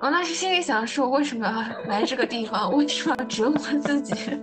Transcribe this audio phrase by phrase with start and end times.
[0.00, 2.72] 我那时心里想说，为什么要来这个地方？
[2.72, 4.40] 为什么要折磨自己？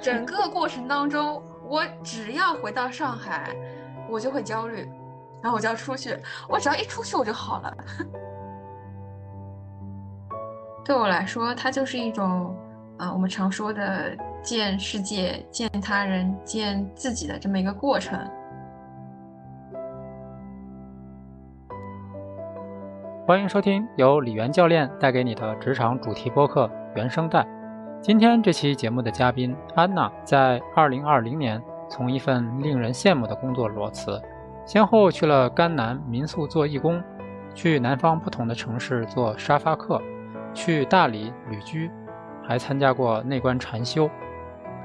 [0.00, 3.54] 整个过程当中，我只要回到上海，
[4.10, 4.90] 我就会焦虑，
[5.40, 6.18] 然后我就要出去。
[6.48, 7.76] 我只要一出去，我就好了。
[10.84, 12.52] 对我来说，它就是一种
[12.98, 18.18] 啊，我们常说的见世界、见他人、见自己的这么一个过程。
[23.28, 27.40] 欢迎收听由李源教练带给你的职场主题播客《原声带》。
[28.00, 34.18] 今天这期节目的嘉宾安娜，在2020年从一份令人羡慕的工作裸辞，
[34.64, 37.04] 先后去了甘南民宿做义工，
[37.54, 40.00] 去南方不同的城市做沙发客，
[40.54, 41.90] 去大理旅居，
[42.42, 44.08] 还参加过内观禅修。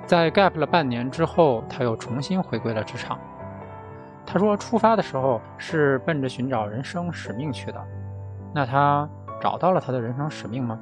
[0.05, 3.17] 在 gap 了半年之后，他又重新回归了职场。
[4.25, 7.81] 他说，出发的时候是奔着寻找人生使命去的。
[8.53, 9.09] 那他
[9.41, 10.79] 找到了他的人生使命吗？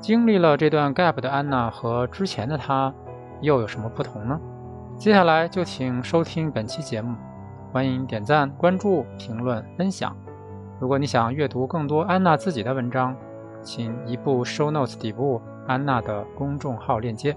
[0.00, 2.92] 经历了这段 gap 的安娜和之前的他
[3.40, 4.40] 又有什么不同呢？
[4.96, 7.14] 接下来就请收听本期节目，
[7.72, 10.16] 欢迎点赞、关注、评论、分享。
[10.80, 13.16] 如果你想阅读更多安娜自己的文章，
[13.62, 17.36] 请移步 show notes 底部安娜的公众号链接。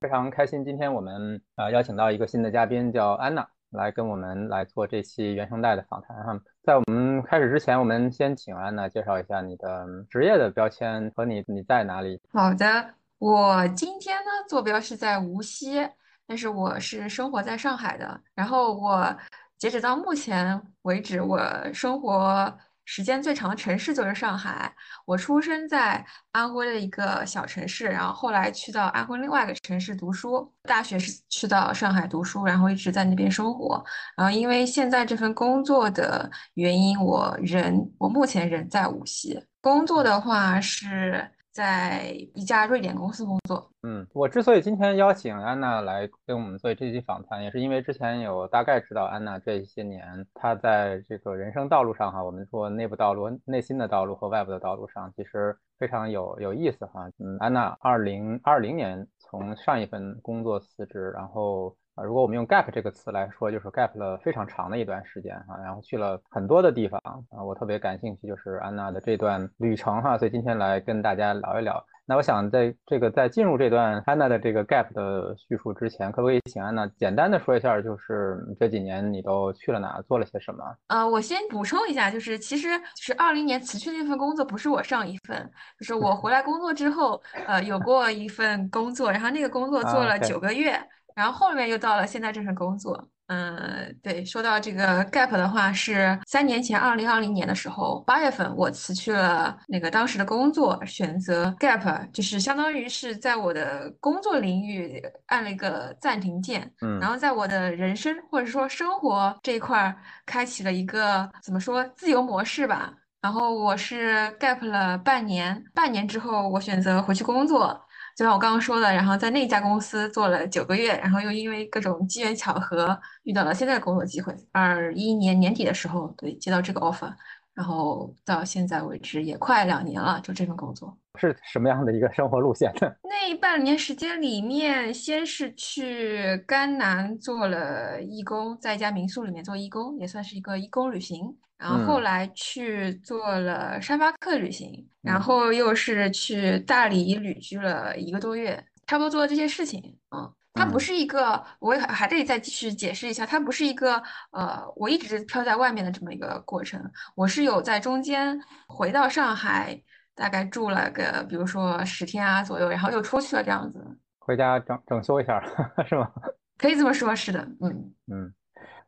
[0.00, 3.46] 非常开心，今天我们呃邀请到一个新的嘉宾，叫安娜。
[3.72, 12.20] 来跟我们来做这期原声带的访谈哈，在我们开始之前，我们先请安娜介绍一下你的职业的标签和你你在哪里。
[12.32, 15.88] 好的，我今天呢坐标是在无锡，
[16.26, 18.20] 但是我是生活在上海的。
[18.34, 19.16] 然后我
[19.58, 21.40] 截止到目前为止，我
[21.72, 22.56] 生活。
[22.94, 24.70] 时间最长的城市就是上海。
[25.06, 30.52] 我出生在安徽的一个小城市，然后后来去到安徽另外一个城市读书。
[30.64, 33.82] 大学是去到上海读书，然后一直在那边生活。
[34.14, 39.42] 然后因为现在这份工作的原因，我人我目前人在无锡。
[39.62, 41.30] 工作的话是。
[41.52, 43.70] 在一家瑞典公司工作。
[43.82, 57.08] 嗯，我之所以今天邀请安娜来跟我们做这期访谈，也是因为之前有大概知道安娜这些年她在这个人生道路上哈，我们说内部道路、内心的道路和外部的道路上，其实非常有有意思哈。
[57.18, 61.76] 嗯，安娜二零二零年从上一份工作辞职，然后。
[61.94, 71.84] 啊，如果我们用 gap 这个词来说，就是 gap 了非常长的一段时间啊，然后去了很多的地方啊，我特别感兴趣就是安娜的这段旅程哈，所以今天来跟大家聊一聊。
[72.04, 80.64] 那我想在这个在进入这段安娜的这个 gap 的叙述之前，可不可以请安娜简单的说一下，就是这几年你都去了哪，做了些什么？
[80.88, 85.48] 呃，我先补充一下，就是其实是二零年辞去那份工作不是我上一份，
[85.78, 90.74] 就是我回来工作之后，呃，有过一份工作，然后那个工作做了九个月。
[91.14, 109.94] 然后后面又到了现在这份工作，嗯，对，说到这个 gap 的话，是三年前，二零二零年的时候，八月份我辞去了那个当时的工作，选择 gap，就是相当于是在我的工作领域按了一个暂停键，嗯，然后在我的人生或者说生活这一块
[110.26, 112.92] 开启了一个怎么说自由模式吧。
[113.22, 117.80] 然后我是 gap 了半年，半年之后我选择回去工作。
[118.16, 124.34] 就像我刚刚说的，然后在那家公司做了九个月，然后又因为各种机缘巧合遇到了现在的工作机会。
[124.52, 127.12] 二一年年底的时候，对，接到这个 offer，
[127.54, 132.90] 然后到现在为止也快两年了，就这份工作是什么样的一个生活路线呢？
[133.04, 141.36] 那半年时间里面，先是去甘南做了义工，在一家民宿里面做义工，也算是一个义工旅行。
[141.62, 149.80] 然后后来去做了沙发客旅行，然后又是去大理旅居了一个多月，差不多做了这些事情。
[150.10, 154.02] 嗯，它不是一个，我还得再继续解释一下，它不是一个
[154.32, 156.82] 呃，我一直飘在外面的这么一个过程。
[157.14, 158.36] 我是有在中间
[158.66, 159.80] 回到上海，
[160.16, 163.78] 大概住了个，比如说十天啊左右，然后又出去了这样子。
[164.18, 165.40] 回家整整修一下
[165.86, 166.10] 是吗？
[166.58, 167.38] 可以这么说，是的。
[167.60, 168.34] 嗯嗯，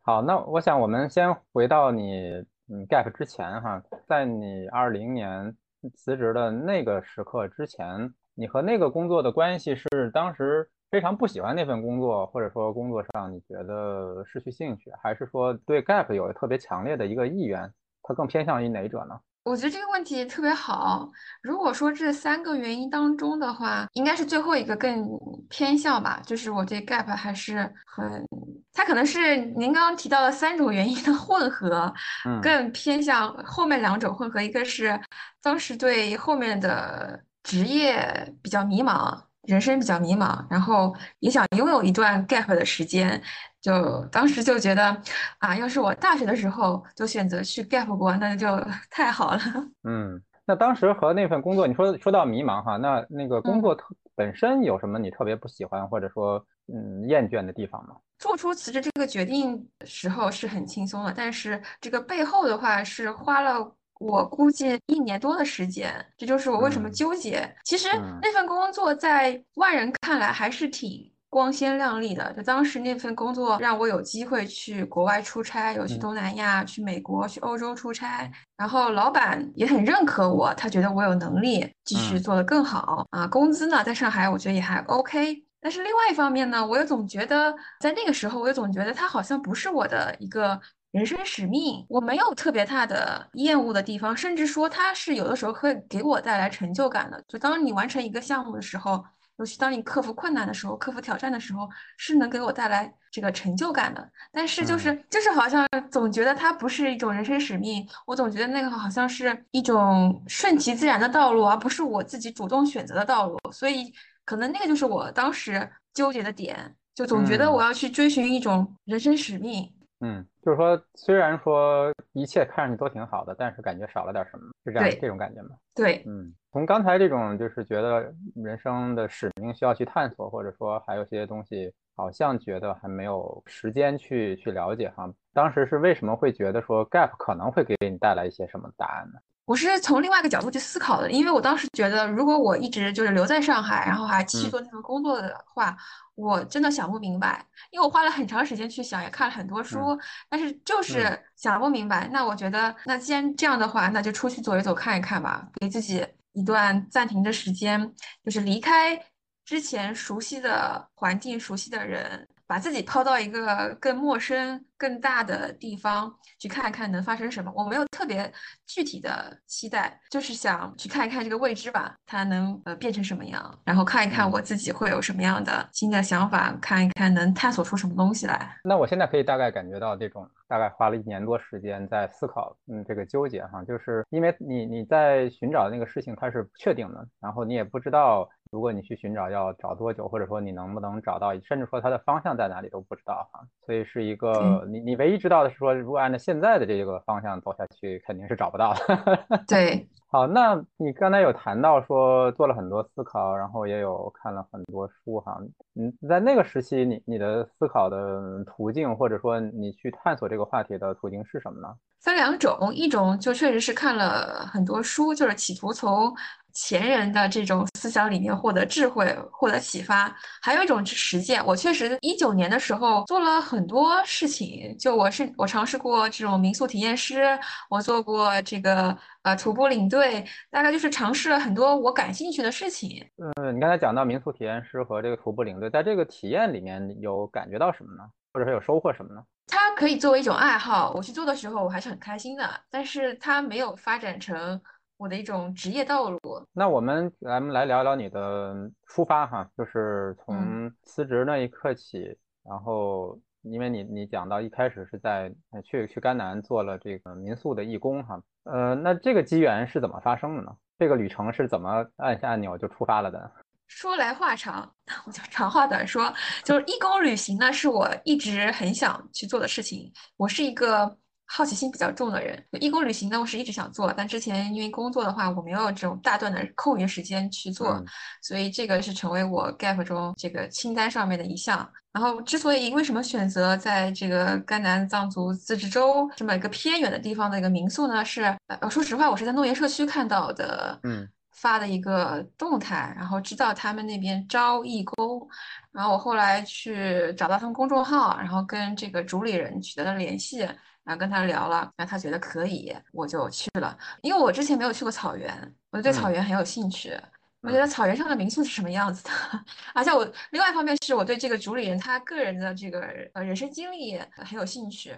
[0.01, 2.43] 好，那我想我们先回到你。
[2.67, 5.55] 嗯，gap 之前哈，在你二零年
[5.93, 17.71] 辞职的那个时刻之前，你和那个工作的关系是当时非常不喜欢那份工作，或者说工作上你觉得失去兴趣，还是说对 gap 有特别强烈的一个意愿？
[18.01, 19.19] 它更偏向于哪者呢？
[19.45, 21.07] 我觉得这个问题特别好。
[21.43, 25.07] 如果说这三个原因当中的话，应该是最后一个更
[25.49, 28.25] 偏向吧，就是我对 gap 还是很，
[28.73, 31.93] 它可能是您刚刚提到的三种原因的混合，
[32.41, 34.41] 更偏向后面两种混合。
[34.41, 34.99] 一个是
[35.43, 43.21] 当时对后面的职业比较迷茫，人生比较迷茫，然后也想拥有一段 gap 的时间。
[43.65, 44.95] 就当时就觉得
[45.39, 48.47] 啊，要是我大学的时候就选择去 gap 过，那就
[48.91, 49.39] 太好了。
[49.83, 57.95] 嗯，那当时和那份工作，你说说到迷茫哈，那那个工作特本身有什么你特别不喜欢或者说嗯厌倦的地方吗？
[58.19, 63.75] 做出辞职这个决定时候是很轻松的，但是这个背后的话是花了。
[63.97, 67.49] 我估计一年多的时间，这就是我为什么纠结。
[67.63, 67.87] 其实
[68.21, 72.31] 那份工作在外人看来还是挺光鲜亮丽的。
[72.31, 83.27] 就当时那份工作让我有机会去国外出差，有去东南亚、去美国、去欧洲出差，然后老板也很认可我，他觉得我有能力继续做得更好啊。
[83.27, 85.43] 工资呢，在上海我觉得也还 OK。
[85.59, 90.57] 但是另外一方面呢，我又总觉得在那个时候，我又总觉得他好像不是我的一个。
[90.91, 97.21] 人生使命，我没有特别大的厌恶的地方，甚至说它是有的时候会给我带来成就感的。
[97.27, 99.03] 就当你完成一个项目的时候，
[99.37, 104.09] 尤其当你克服困难的时候、克服挑战的时候，是能给我带来这个成就感的。
[104.31, 113.37] 但是就是就是好像总觉得它不是一种人生使命，我总觉得那个好像是一种顺其自然的道路，而不是我自己主动选择的道路。
[113.51, 113.93] 所以
[114.23, 119.69] 可能那个就是我当时纠结的点，就总觉得我要去追寻一种人生使命。
[120.01, 125.55] 嗯，就是说，虽然说一切看上去都挺好的，但是感觉少了点什么，是这样这种感觉吗？
[125.73, 135.11] 对，嗯，从刚才这种就是觉得人生的使命需要去探索，或者说还有些东西好像觉得还没有时间去去了解哈。
[135.33, 139.19] 当时是为什么会觉得说 gap 可能会给你带来一些什么答案呢？
[139.45, 145.77] 我是从另外一个角度去思考的，因为我当时觉得，如果我一直就是留在上海，然后还继续做那份工作的话，
[146.15, 147.45] 我真的想不明白。
[147.69, 149.97] 因为我花了很长时间去想，也看了很多书，
[150.29, 152.07] 但是就是想不明白。
[152.11, 157.93] 那我觉得，那既然这样的话，那就出去走一走，看一看吧，给自己一段暂停的时间，
[158.23, 158.99] 就是离开
[159.45, 162.27] 之前熟悉的环境、熟悉的人。
[162.47, 167.51] 把自己抛到一个更陌生、更大的地方去看一看能发生什么。
[167.55, 168.31] 我没有特别
[168.67, 178.55] 具体的期待，就是想去看一看这个未知吧，它能呃变成什么样，然后看一看我自己会有什么样的新的想法，看一看能探索出什么东西来。
[178.63, 188.29] 那我现在可以大概感觉到这种大概花了一年多时间在思考，嗯，这个纠结哈，就是因为你你在寻找那个事情它是不确定的，然后你也不知道。
[188.55, 199.43] 如果你去寻找要找多久，或者说你能不能找到，甚至说它的方向在哪里都不知道哈，所以是一个你你唯一知道的是说，如果按照现在的这个方向走下去，肯定是找不到的。
[199.45, 205.37] 对，好，那你刚才有谈到说做了很多思考，然后也有看了很多书哈，
[205.77, 211.67] 嗯，在那个时期，你你的思考的途径，或者说你去探索这个话题的途径是什么呢？
[211.99, 216.15] 分两种，一种就确实是看了很多书，就是企图从。
[216.55, 220.11] 前人的这种思想理念获得智慧、获得启发，
[220.41, 221.45] 还有一种是实践。
[221.45, 227.37] 我确实一九年的时候做了很多事情，就我是我尝试过这种民宿体验师，
[227.69, 233.05] 我做过这个呃徒步领队，大概就是尝试了很多我感兴趣的事情。
[233.17, 238.03] 嗯，你刚才讲到民宿体验师和这个徒步领队，在这个体验里面有感觉到什么呢？
[238.31, 239.21] 或者说有收获什么呢？
[239.47, 244.61] 它可以作为一种爱好，我去做的时候我还是很开心的，但是它没有发展成。
[244.97, 246.19] 我的一种职业道路。
[246.53, 248.55] 那我们咱们来聊聊你的
[248.87, 255.33] 出发哈，就是从辞职那一刻起，然后因为你你讲到一开始是在
[255.63, 260.55] 去去甘南做了这个民宿的义工哈，呃，那这个机缘是怎么发生的呢？
[260.79, 263.31] 这个旅程是怎么按下按钮就出发了的？
[263.67, 264.71] 说来话长，
[265.05, 269.91] 我就长话短说，就是义工旅行呢，是我一直很想去做的事情。
[270.15, 270.97] 我是一个。
[271.27, 277.83] 好奇心比较重的人，义工旅行呢，我是一直想做，但之前因为工作的话，我没有这种大段的空余时间去做，
[278.21, 281.67] 所以这个是成为我 gap 中这个清单上面的一项。
[281.91, 288.03] 然后，之所以为什么选择在这个甘南藏族自治州这么一个偏远的地方的一个民宿呢？
[288.03, 295.27] 是呃，说实话，我是在诺言社区看到的，嗯，发的一个动态，然后知道他们那边招义工，
[295.71, 300.47] 然后我后来去找到他们公众号，然后跟这个主理人取得了联系。
[300.85, 303.77] 然后跟他聊了，然后他觉得可以，我就去了。
[304.01, 306.93] 因为我之前没有去过草原，我对草原很有兴趣。
[307.41, 309.11] 我觉得草原上的民宿是什么样子的？
[309.75, 312.81] 而且我另外一方面是我对这个主理人他个人的这个
[313.13, 314.95] 呃人生经历很有兴趣，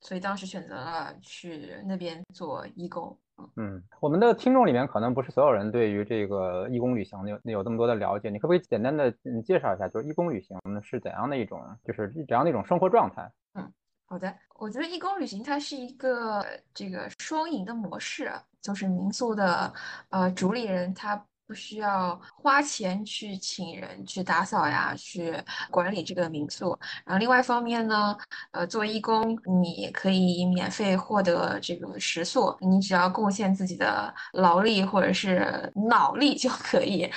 [0.00, 3.16] 所以当时选择了去那边做义工。
[3.56, 13.30] 嗯，我们的听众里面可能不是所有人对于这个义工旅行有有这么多的了解，你可不可以简单的嗯介绍一下，就是义工旅行是怎样的一种，就是怎样的一种生活状态？
[14.06, 18.30] 好的，我觉得义工旅行它是一个这个双赢的模式，
[18.60, 19.72] 就是民宿的
[20.10, 25.34] 呃主理人他不需要花钱去请人去打扫呀，去
[25.70, 26.78] 管理这个民宿。
[27.04, 28.16] 然后另外一方面呢，
[28.52, 37.10] 呃，做义工你可以免费获得这个食宿，你只要贡献自己的劳力或者是脑力就可以。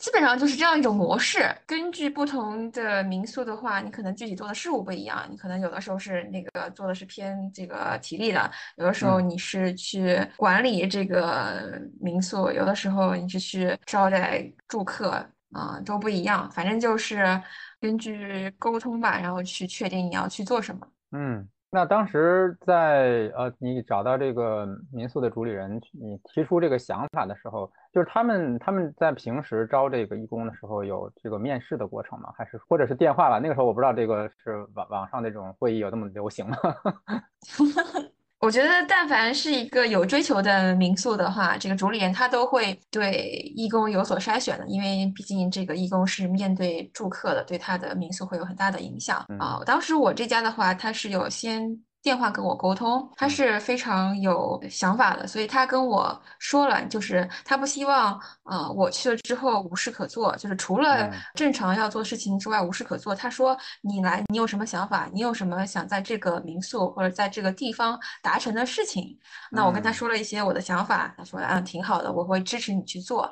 [0.00, 1.44] 基本上就是这样一种模式。
[1.66, 5.26] 根据不同的民宿的话，你可能具体做的事务不一样。
[5.30, 15.10] 你可能有的时候是那个做的是偏这个体力的，有的时候你是去管理这个民宿，有的时候你是去招待住客
[15.52, 16.50] 啊，都不一样。
[16.50, 17.40] 反正就是
[17.78, 20.88] 根据沟通吧，然后去确定你要去做什么。
[21.12, 21.46] 嗯。
[21.72, 32.32] 那当时在呃，你找到这个民宿的主理人，你提出这个想法的时候，就是他们他们在平时招这个义工的时候有这个面试的过程吗？
[32.36, 33.38] 还是或者是电话吧？
[33.38, 36.56] 那个时候我不知道这个是网网上那种会议有那么流行吗？
[38.40, 49.60] 我觉得，但凡是一个有追求的民宿的话，这个主理人他都会对义工有所筛选的，因为毕竟这个义工是面对住客的，对他的民宿会有很大的影响啊。
[49.66, 51.78] 当时我这家的话，他是有先。
[52.02, 63.14] 电话跟我沟通，他是非常有想法的，所以他跟我说了，就是他不希望，呃，我去了之后无事可做，就是除了正常要做事情之外无事可做。
[63.14, 65.08] 他说你来，你有什么想法？
[65.12, 69.18] 你有什么想在这个民宿或者在这个地方达成的事情？
[69.50, 73.30] 那我跟他说了一些我的想法，他说嗯挺好的，我会支持你去做。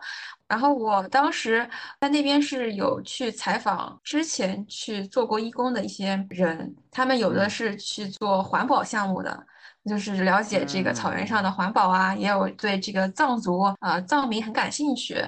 [0.49, 1.69] 然后我当时
[2.01, 9.47] 在那边是有去采访之前去做过义工的一些人，他们有的是去做环保项目的，
[9.85, 15.23] 就是了解这个草原上的环保啊，也有对这个藏族啊藏民很感兴趣。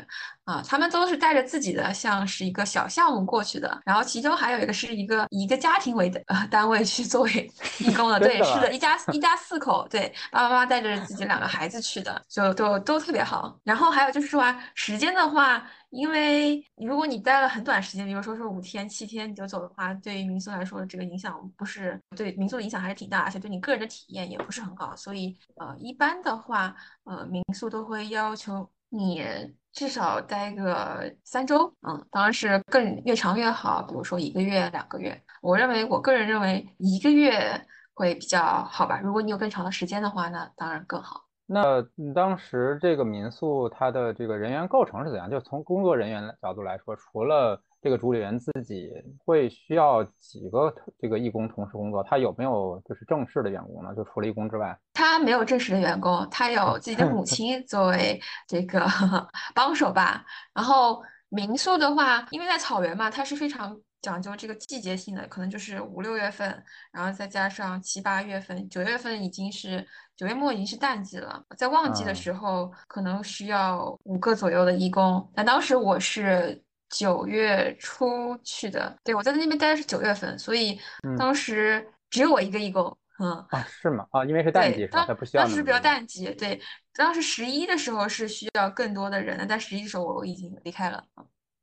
[0.44, 13.56] 啊，他们都是带着自己的像是一个小项目过去的，然后其中还有一个是一个以一个家庭为的呃单位去作为义工的， 对，是的，一家一家四口，对，爸爸妈妈带着自己两个孩子去的，就都都特别好。
[13.62, 24.96] 然后还有就是说啊，时间的话，因为如果你待了很短时间，比如说是五天七天你就走的话，对于民宿来说这个影响不是对民宿的影响还是挺大，而且对你个人的体验也不是很好。
[24.96, 29.22] 所以呃，一般的话，呃，民宿都会要求你。
[29.72, 33.82] 至少待个三周，嗯，当然是更越长越好。
[33.82, 37.60] 比如说一个月、两个月，我认为我个人认为一个月
[37.94, 39.00] 会比较好吧。
[39.02, 41.24] 如果你有更长的时间的话，那当然更好。
[41.46, 41.82] 那
[42.14, 45.30] 当时这个民宿它的这个人员构成是怎样？
[45.30, 48.92] 就从工作人员的角度来说，除了这个主理人自己
[49.24, 52.02] 会需要几个这个义工同时工作？
[52.02, 53.94] 他有没有就是正式的员工呢？
[53.94, 58.86] 就除了义工之外，他没有正式的员工，他有自己的母亲 作为这个
[59.54, 60.22] 帮手吧。
[60.52, 75.26] 然后民宿的话，因为在草原嘛，它是非常讲究这个季节性的，可能就是五六月份，然后再加上七八月份，九月份已经是九月末已经是淡季了，在旺季的时候可能需要五个左右的义工。
[75.34, 76.62] 但当时我是。
[76.90, 80.78] 九月初去的，对我在那边待的是九月份，所以
[81.16, 84.06] 当时只有我一个义工，嗯啊是吗？
[84.10, 85.44] 啊，因为是淡季，当不需要。
[85.44, 86.60] 当时比较淡季，对，
[86.94, 91.04] 当时十一的时候是需要更多的人的，但十一的时候我已经离开了。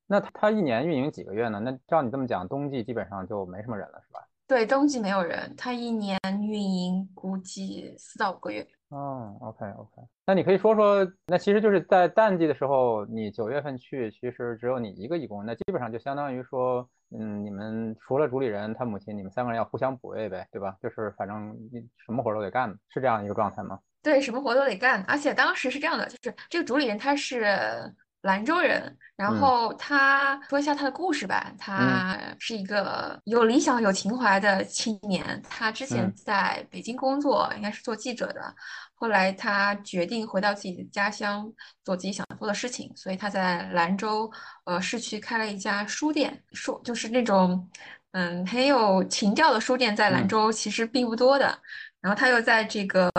[0.08, 1.60] 那他一年运营几个月呢？
[1.60, 4.27] 那照你这么讲，冬季基本上就没什么人了，是吧？
[4.48, 8.66] 对，冬季没有人，他一年运营估计四到五个月。
[8.90, 20.78] 嗯，OK OK，那你可以说说，那其实就是在淡季的时候，你九月份去，其实只有你一个义工，那基本上就相当于说，嗯，你们除了主理人他母亲，你们三个人要互相补位呗，对吧？
[20.82, 23.78] 就是反正你什么活都得干，是这样一个状态吗？
[24.02, 27.94] 对，什么活都得干，而且当时是这样的，就是这个主理人他是。
[28.22, 31.54] 兰州人，然后他说一下他的故事吧。
[31.58, 35.42] 他是一个有理想、有情怀的青年。
[35.50, 38.54] 他之前在北京工作，应该是做记者的。
[38.96, 41.50] 后来他决定回到自己的家乡，
[41.86, 42.92] 做自己想做的事情。
[42.96, 44.30] 所以他在兰州
[44.66, 47.70] 呃市区开了一家书店，书就是那种
[48.12, 51.58] 嗯很有情调的书店，在兰州其实并不多的。
[52.02, 53.10] 然后他又在这个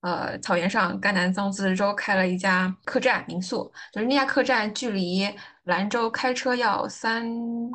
[0.00, 5.28] 呃草原上甘南藏自治州开了一家客栈民宿，就是那家客栈距离
[5.64, 7.24] 兰州开车要三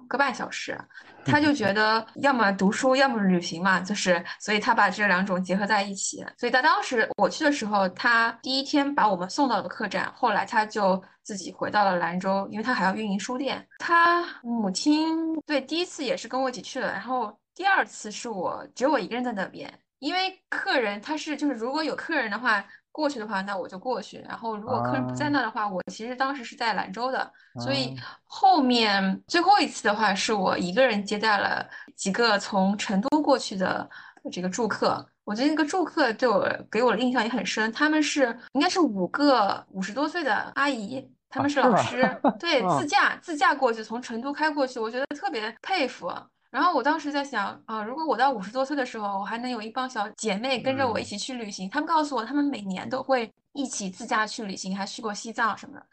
[0.07, 0.77] 个半小时。
[1.25, 6.25] 他就觉得要么读书，要么旅行嘛，就是所以他把这两种结合在一起。
[6.37, 13.63] 所以他当时我去的时候，他第一天把我们送到了客栈，后来他就自己回到了兰州，因为他还要运营书店。
[13.77, 19.71] 他母亲对第一次也是跟我一起去的，然后第二次是我只有我一个人在那边。
[19.99, 24.19] 因为客人他是就是如果有客人的话过去的话，那我就过去。
[24.27, 33.87] 然后如果客人不在那的话，我其实当时是在兰州的，所以后面最后一次的话是我一个人接待了几个从成都过去的
[34.31, 35.05] 这个住客。
[35.23, 41.07] 我觉得那个住客对我给我的印象也很深，他们是应该是五个五十多岁的阿姨。
[41.31, 46.11] 他们是老师，对， 自驾自驾过去，从成都开过去，我觉得特别佩服。
[46.51, 55.85] 然后我当时在想啊，如果我到五十多岁的时候，我还能有一帮小姐妹跟着我一起去旅行，他们告诉我，他们每年都会一起自驾去旅行，还去过西藏什么的。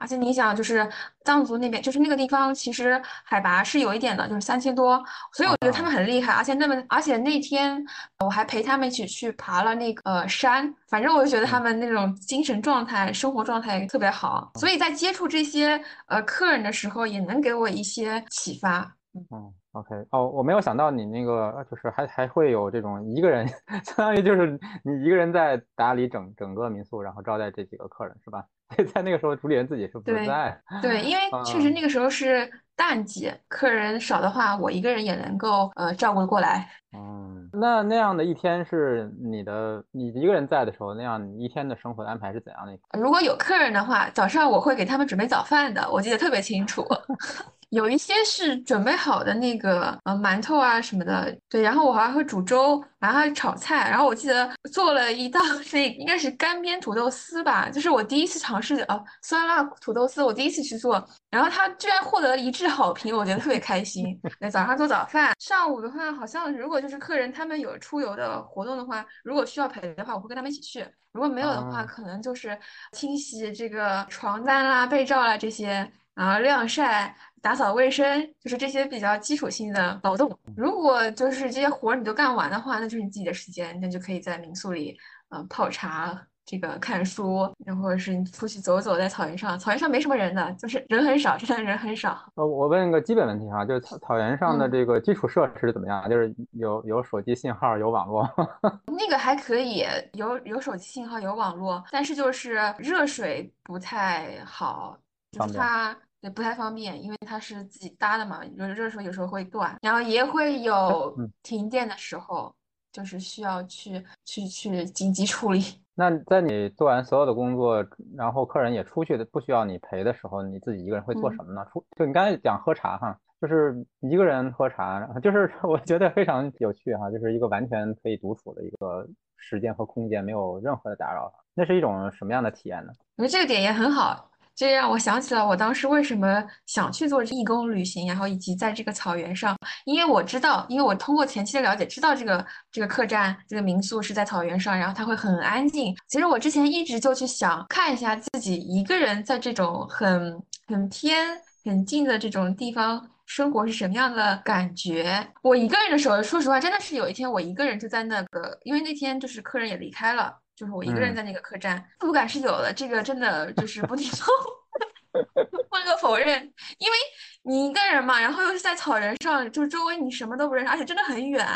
[0.00, 0.88] 而且你想，就是
[1.24, 6.32] 藏族那边，就是那个地方，其实海拔是有一点的，就是三千多，所以我觉得他们很厉害。
[6.32, 7.84] 而且那么，而且那天
[8.20, 14.52] 我还陪他们一起去爬了那个山，反正我就觉得他们那种精神状态、生活状态特别好。
[14.54, 18.94] 所以在接触这些呃客人的时候，也能给我一些启发。
[19.12, 23.46] 嗯，OK，哦，我没有想到你那个就是还还会有这种一个人，
[23.84, 28.44] 相当于就是你一个人在打理整整个民宿，然后招待这几个客人，是吧？
[28.92, 30.60] 在那个时候，主理人自己是不在。
[30.82, 36.68] 对，因为确实那个时候是淡季，客人少的话，我一个人也能够呃照顾得过来。
[36.92, 42.78] 嗯，那那样的一天是你的，你一个人在的时候，那样一天的生活安排是怎样的？
[43.00, 46.84] 如果有客人的话，早上我会给他们准备早饭的，我记得特别清楚。
[47.70, 55.38] 有一些是准备好的那个呃馒头啊什么的，对，然后我还会煮粥，然后炒菜，然后我记得做了一道
[55.72, 64.18] 那应该是干煸土豆丝吧，就是我第一次尝试的哦，酸辣土豆丝，我第一次去做，然后它居然获得了一致好评，我觉得特别开心。
[64.40, 70.82] 那早上做早饭，上午的话好像如果就是客人他们有出游的活动的话，如果需要陪的话，我会跟他们一起去；
[71.12, 72.58] 如果没有的话，可能就是
[72.92, 77.14] 清洗这个床单啦、被罩啦这些，然后晾晒。
[77.40, 80.28] 打扫卫生就是这些比较基础性的劳动。
[80.56, 84.98] 如果就是这些活儿你都干完的话，那就是你自己的时间，那就可以在民宿里，
[85.28, 92.20] 嗯，泡茶，这个看书，然后是你出去走走，在草原上，草原上没什么人的，就是人很少，真的人很少。
[92.34, 96.10] 呃，我问个基本问题哈，就是草草原上的这个基础设施怎么样？
[96.10, 98.28] 就是有有手机信号，有网络？
[98.98, 104.98] 那个还可以，有有手机信号，有网络，但是就是热水不太好，
[105.30, 105.96] 就是它。
[106.20, 112.52] 对，不太方便，因为它是自己搭的嘛，有热水有时候会断，然后也会有停电的时候，
[112.92, 115.62] 就是需要去去去紧急处理。
[115.94, 117.84] 那在你做完所有的工作，
[118.16, 121.64] 然后客人也出去的，不需要你陪的时候，你自己一个人会做什么呢？
[121.72, 132.92] 出就你刚才讲喝茶哈，就是一个人喝茶，就是 我觉得非常有趣哈，就是一个完全可以独处的一个时间和空间，没有任何的打扰，那是一种什么样的体验呢？
[133.16, 134.27] 我觉得这个点也很好。
[134.58, 145.96] 这让我想起了我当时为什么想去做义工旅行，然后以及在这个草原上，因为我知道，因为我通过前期的了解，知道这个这个客栈、这个民宿是在草原上，然后它会很安静。
[146.08, 151.28] 其实我之前一直就去想看一下自己一个人在这种很很偏、
[151.64, 155.24] 很近的这种地方生活是什么样的感觉。
[155.40, 160.36] 我一个人的时候，说实话，真的是有一天我一个人就在那个，因为那天就是客人也离开了。
[160.58, 164.04] 就是我一个人在那个客栈，孤独感是有的，这个真的就是不能
[165.70, 166.42] 不能否认，
[166.78, 166.96] 因为
[167.44, 171.46] 你一个人嘛，然后又是在草原上，就是周围你什么都不认识，而且真的很远，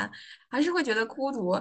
[0.49, 1.61] 还是会觉得孤独。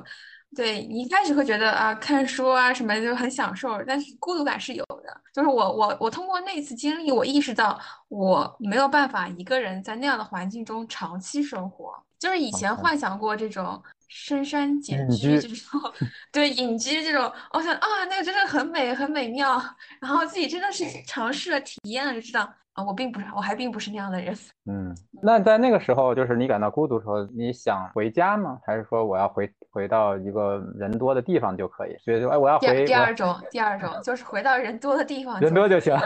[0.56, 5.21] 对你一开始会觉得啊，看书啊什么就很享受，但是孤独感是有的。
[5.34, 11.91] 就是我我我通过那次经历，我意识到我没有办法一个人在那样的环境中长期生活。
[12.19, 13.82] 就是以前幻想过这种。
[14.13, 15.80] 深山简居这种，
[16.34, 19.60] 对隐居这种，我想啊，那个真的很美，很美妙。
[20.02, 22.41] 然后自己真的是尝试了、体验了，就知道
[22.74, 24.38] 啊，我并不是，我还并不是那样的人。
[24.69, 24.93] 嗯，
[25.24, 28.60] 那在那个时候，就是你感到孤独的时候，你想回家吗？
[28.65, 31.95] 还是说我要回回到一个人多的地方就可以？
[32.04, 32.84] 所以说，哎，我要回。
[32.84, 35.97] 第二种，第二种就是回到人多的地方，人多就行。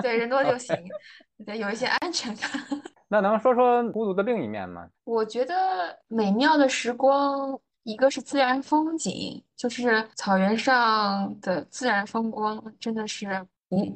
[0.00, 0.76] 对，人多就行，
[1.44, 2.48] 对有一些安全感。
[3.12, 4.86] 那能说说孤独的另一面吗？
[5.02, 5.54] 我觉得
[6.06, 13.26] 美妙的时光，一个是自然风景，就是草原上的自然风光，真的是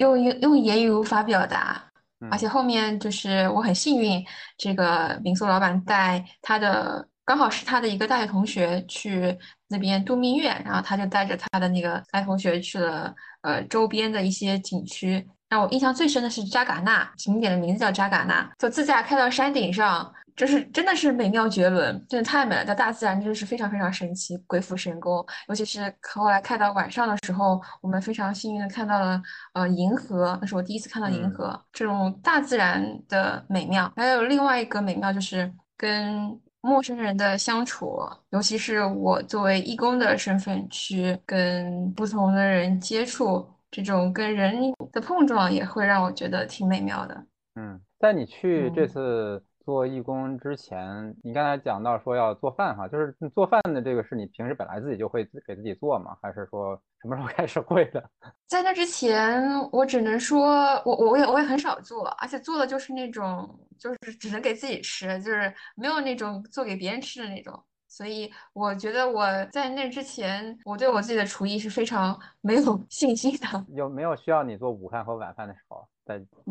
[0.00, 1.80] 用用用言语无法表达。
[2.28, 4.24] 而且后面就是我很幸运，
[4.56, 15.24] 这个民宿老板带他的，刚好是他的一个大学同学去那边度蜜月，然后他就带着他的那个大学同学去了呃周边的一些景区。
[15.54, 22.64] 让我印象最深的是扎尕那景点的名字叫扎尕那，就自驾开到山顶上，就是真的是美妙绝伦，真的太美了。
[22.64, 25.24] 在大自然真的是非常非常神奇，鬼斧神工。
[25.46, 33.92] 尤其是后来开到晚上的时候，我们非常幸运的看到了呃银河，那是我第一次看到银河，这种大自然的美妙。
[33.94, 43.53] 还有另外一个美妙就是跟陌生人的相处，尤其是我作为义工的身份去跟不同的人接触。
[43.74, 47.26] 这种跟人的碰撞也会让我觉得挺美妙的。
[47.56, 56.16] 嗯，在你去这次做义工之前，你刚才讲到说要做饭哈，就是做饭的这个是你平时本来自己就会给自己做吗？
[56.22, 58.08] 还是说什么时候开始会的？
[58.46, 67.60] 在那之前，我只能说我我也我也很少做，而且做的就是那种就是只能给自己吃，就是没有那种做给别人吃的那种。
[67.96, 73.64] 所以我觉得我在那之前，我对我自己的厨艺是非常没有信心的。
[73.68, 75.86] 有没有需要你做午饭和晚饭的时候？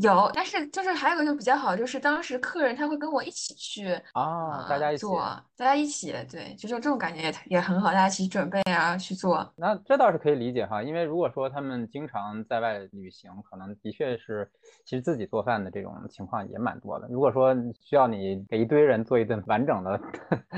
[0.02, 5.22] 有，但是就是还有个就比较好，就是当时客人他会跟我一起去啊，大家一起做，
[5.56, 9.48] 大家一起对，就是这种感觉也也很好，大家一起准备啊去做。
[9.56, 14.50] 那这倒是可以理解哈，因为如果说他们经常在外旅行，可能的确是
[14.86, 17.08] 其实自己做饭的这种情况也蛮多的。
[17.10, 20.02] 如果说需要你给一堆人做一顿完整的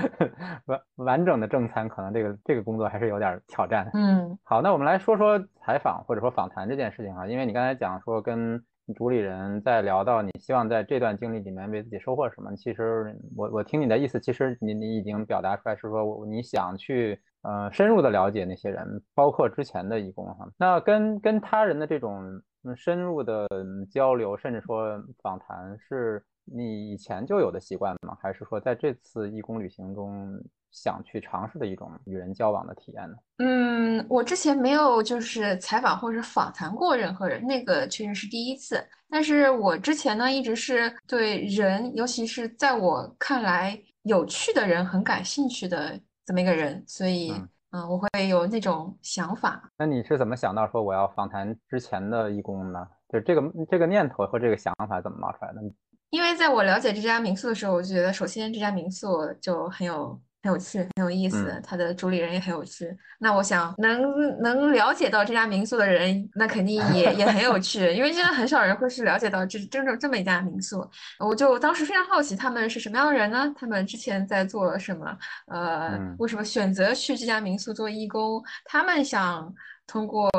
[0.65, 3.89] 完完整的正餐，可能这个这个工作还是有点挑战。
[3.93, 12.55] 嗯，好，那我们来说说采访或者说访谈这件事情哈，因为你刚才讲说跟主理人在聊到你希望在这段经历里面为自己收获什么？
[12.55, 20.47] 其实我我听你的意思，其实你你已经表达出来是说你想去呃深入的了解那些人，包括之前的义工哈。
[20.57, 22.23] 那跟跟他人的这种
[22.75, 23.47] 深入的
[23.89, 28.17] 交流，甚至说访谈，是你以前就有的习惯吗？
[28.21, 30.41] 还是说在这次义工旅行中？
[30.71, 33.15] 想去尝试的一种与人交往的体验呢？
[33.37, 38.85] 嗯，我之前没有就是采访或者访谈过任何人，那个确实是第一次。
[39.09, 47.31] 但是我之前呢，一直是对人，尤其是在我看来有趣的人很感兴趣的这么一个人，所以
[47.71, 49.71] 嗯，我会有那种想法。
[49.77, 52.85] 那你是怎么想到说我要访谈之前的义工呢？
[53.07, 55.61] 就这个这个念头和这个想法怎么冒出来的？
[56.15, 60.19] 因为在我了解这家民宿的时候，我就觉得首先这家民宿就很有。
[60.45, 61.59] 很有趣，很有意思。
[61.65, 62.95] 它的主理人也很有趣。
[63.17, 67.91] 那我想能能了解到这家民宿的人，那肯定也也很有趣。
[67.91, 70.87] 因为现在很少人会是了解到这真正这么一家民宿。
[71.17, 73.51] 我就当时非常好奇，他们是什么样的人呢？
[73.57, 75.17] 他们之前在做什么？
[75.47, 78.39] 呃，为什么选择去这家民宿做义工？
[78.65, 79.51] 他们想
[79.87, 80.29] 通过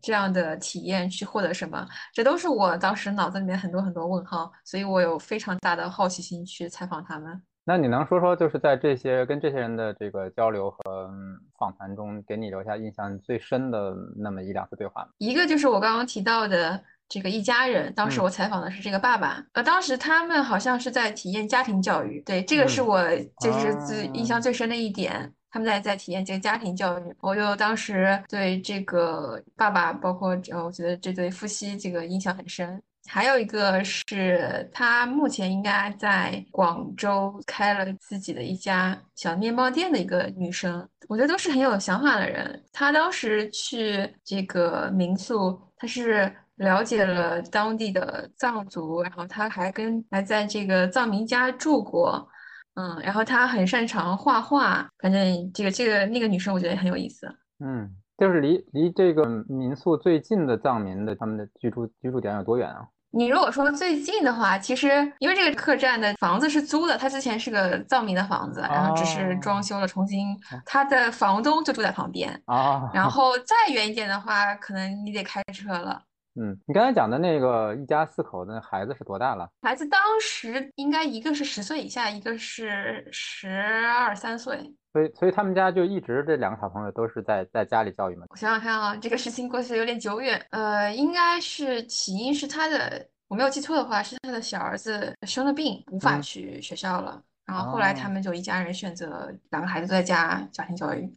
[0.00, 1.86] 这样的体验去获得什么？
[2.12, 4.50] 这都是我当时脑子里面很多很多问号。
[4.64, 7.42] 所以我有非常大的好奇心去采访他们。
[7.68, 11.10] 那你能说说，就是在这些跟这些人的这个交流和
[11.58, 15.08] 访谈中，给你留下印象最深的那么一两次对话吗？
[15.18, 23.02] 一个就是我刚刚提到的这个一家人，当时我采访的是这个爸爸，呃，当时他们好像是在体验家庭教育，对，这个是我
[23.40, 32.82] 就是最印象最深的一点，他们在在体验这个家庭教育，我就当时对这个爸爸，包括呃，我觉得这对夫妻这个印象很深。
[33.08, 42.62] 还有一个是，他目前应该在广州开了自己的一家小面包店的一个女生，我觉得都是很有想法的人。
[42.70, 52.28] 她当时去这个民宿，她是了解了当地的藏族，然后她还跟还在这个藏民家住过，
[52.76, 54.88] 嗯，然后她很擅长画画。
[54.98, 57.26] 反正这个这个那个女生，我觉得很有意思。
[57.58, 62.86] 嗯，就是离离这个民宿最近的藏民的他们的居住居住点有多远啊？
[63.12, 64.88] 你如果说最近的话，其实
[65.20, 70.36] 因为这个客栈的房子是租的，它之前是个藏民的房子，然后只是装修了，重新，
[70.66, 72.90] 他的房东就住在旁边啊。
[72.92, 76.02] 然 后再远一点的话，可能你得开车了。
[76.38, 79.48] 嗯，你刚才讲的那个一家四口的孩子是多大了？
[79.62, 84.58] 孩子当时应该一个是十岁以下，一个是十二三岁。
[84.92, 88.26] 所以，所以他们家就一直这两个小朋友都是在在家里教育嘛？
[88.30, 90.44] 我想想看啊，这个事情过去有点久远。
[90.50, 97.22] 呃，应该是起因是他的，我没有记错的话，是他的小儿子生了病，无法去学校了。
[97.46, 101.10] 然后后来他们就一家人选择两个孩子都在家家庭教育。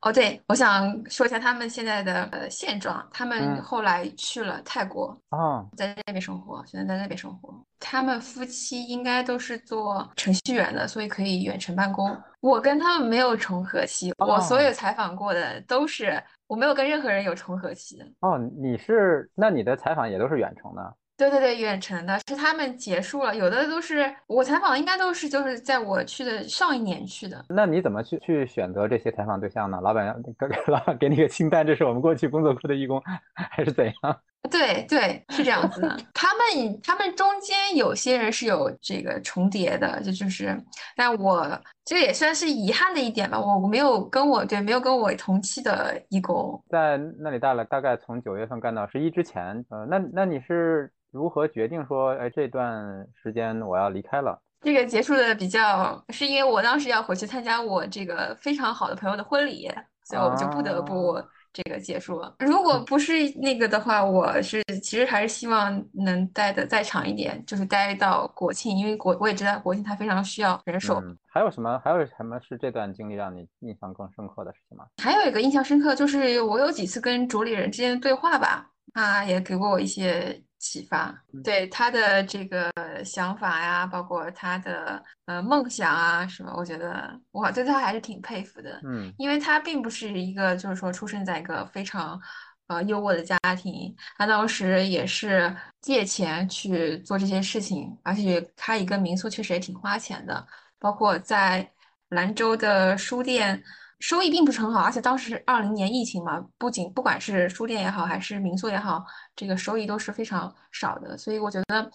[0.00, 3.06] 哦，对，我想说一下他们现在的呃现状。
[3.12, 7.54] 他们后来去了泰国，哦，在那边生活，现在在那边生活。
[7.80, 12.14] 他们夫妻应该都是做程序员的，所以可以远程办公。
[12.40, 18.00] 我跟他们没有重合期，我所有采访过的都是我没有跟任何人有重合期。
[18.20, 20.96] 哦，你是那你的采访也都是远程的？
[21.18, 27.44] 对对对，远程的是他们结束了，有的都是我采访，应该都是就是在我去的上一年去的。
[27.48, 29.80] 那你怎么去去选择这些采访对象呢？
[29.82, 33.02] 老板给老板给你个清单，这是我们过去工作过的义工，
[33.34, 34.20] 还是怎样？
[34.50, 35.96] 对对，是这样子的。
[36.14, 40.56] 他们他们中间有些人是有这个重叠的，就就是，
[40.96, 41.46] 但我
[41.84, 43.38] 这也算是遗憾的一点吧。
[43.38, 49.64] 我我没有跟我对没有跟我同期的义工在那里待了，大概从九月份干到十一之前。
[49.70, 50.92] 呃，那那你是？
[51.10, 52.84] 如何决定说，哎，这段
[53.22, 54.38] 时间我要离开了？
[54.60, 59.70] 这个结束的比较，是因为我当时要回去参加我这个非常好的朋友的婚礼，
[60.04, 61.18] 所以我们就不得不。
[61.62, 62.36] 这个结束了。
[62.38, 71.02] 如果不是那个的话，我是其实还是希望能待的再长一点，就是待到国庆，因为国我也知道国庆它非常需要人手。
[71.26, 71.80] 还有什么？
[71.84, 74.84] 还有什么是这段经历让你印象更深刻的事情吗？
[75.02, 80.42] 还有一个印象深刻就是我有几次跟主理人之间的对话吧，他也给过我一些。
[80.60, 82.68] 启发对他的这个
[83.04, 88.80] 想法呀，包括他的呃梦想啊什么，我觉得我对他还是挺佩服的。
[88.84, 92.20] 嗯，因为他并不是一个就是说出生在一个非常
[92.66, 100.44] 呃优渥的家庭，他当时也是借钱去做这些事情，而且开一个民宿确实也挺花钱的，
[100.80, 101.70] 包括在
[102.08, 103.62] 兰州的书店。
[104.00, 111.18] 收益并不是很好，而且当时二零年疫情嘛，不仅不管是书店也好，还是民宿也好，这个收益都是非常少的。
[111.18, 111.90] 所以我觉得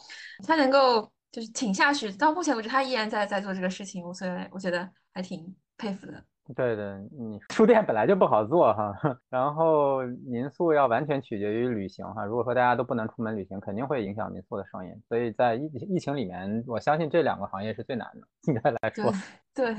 [0.46, 6.24] 他能够就是挺下去，到目前为止他依然在在做这个事情，所以我觉得还挺佩服的。
[6.54, 6.86] 对对，
[7.18, 8.94] 你书店本来就不好做哈，
[9.32, 12.26] 然后民宿要完全取决于旅行哈。
[12.26, 14.90] 如果说大家都不能出门旅行，肯定会影响民宿的生意。
[15.08, 19.10] 所以在疫疫情里面，我相信这两个行业是最难的，应该来说。
[19.56, 19.74] 对，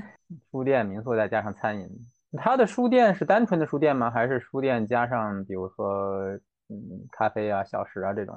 [0.51, 1.87] 书店、民宿再加上餐饮。
[2.39, 4.11] 他的书店是单纯的书店吗？
[4.11, 5.87] 还是书店加上比如说
[6.69, 8.35] 嗯咖啡啊、小食啊这种？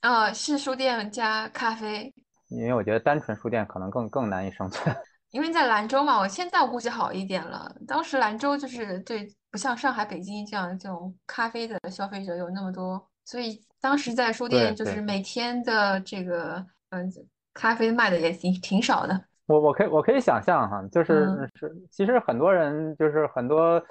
[0.00, 2.12] 啊，是书店加咖啡。
[2.48, 4.94] 因为我觉得单纯书店可能更更难以生存。
[5.30, 7.72] 因为在兰州嘛，我现在我估计好一点了。
[7.86, 17.08] 当时兰州就是对，不像上海、北京这样这种咖啡的消费者有那么多，所以当时在书店就是每天的这个嗯
[17.54, 19.24] 咖啡卖的也挺挺少的。
[19.50, 23.82] 我我可以我可以想象哈，就是是其实很多人就是很多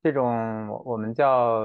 [0.00, 1.62] 这种我们叫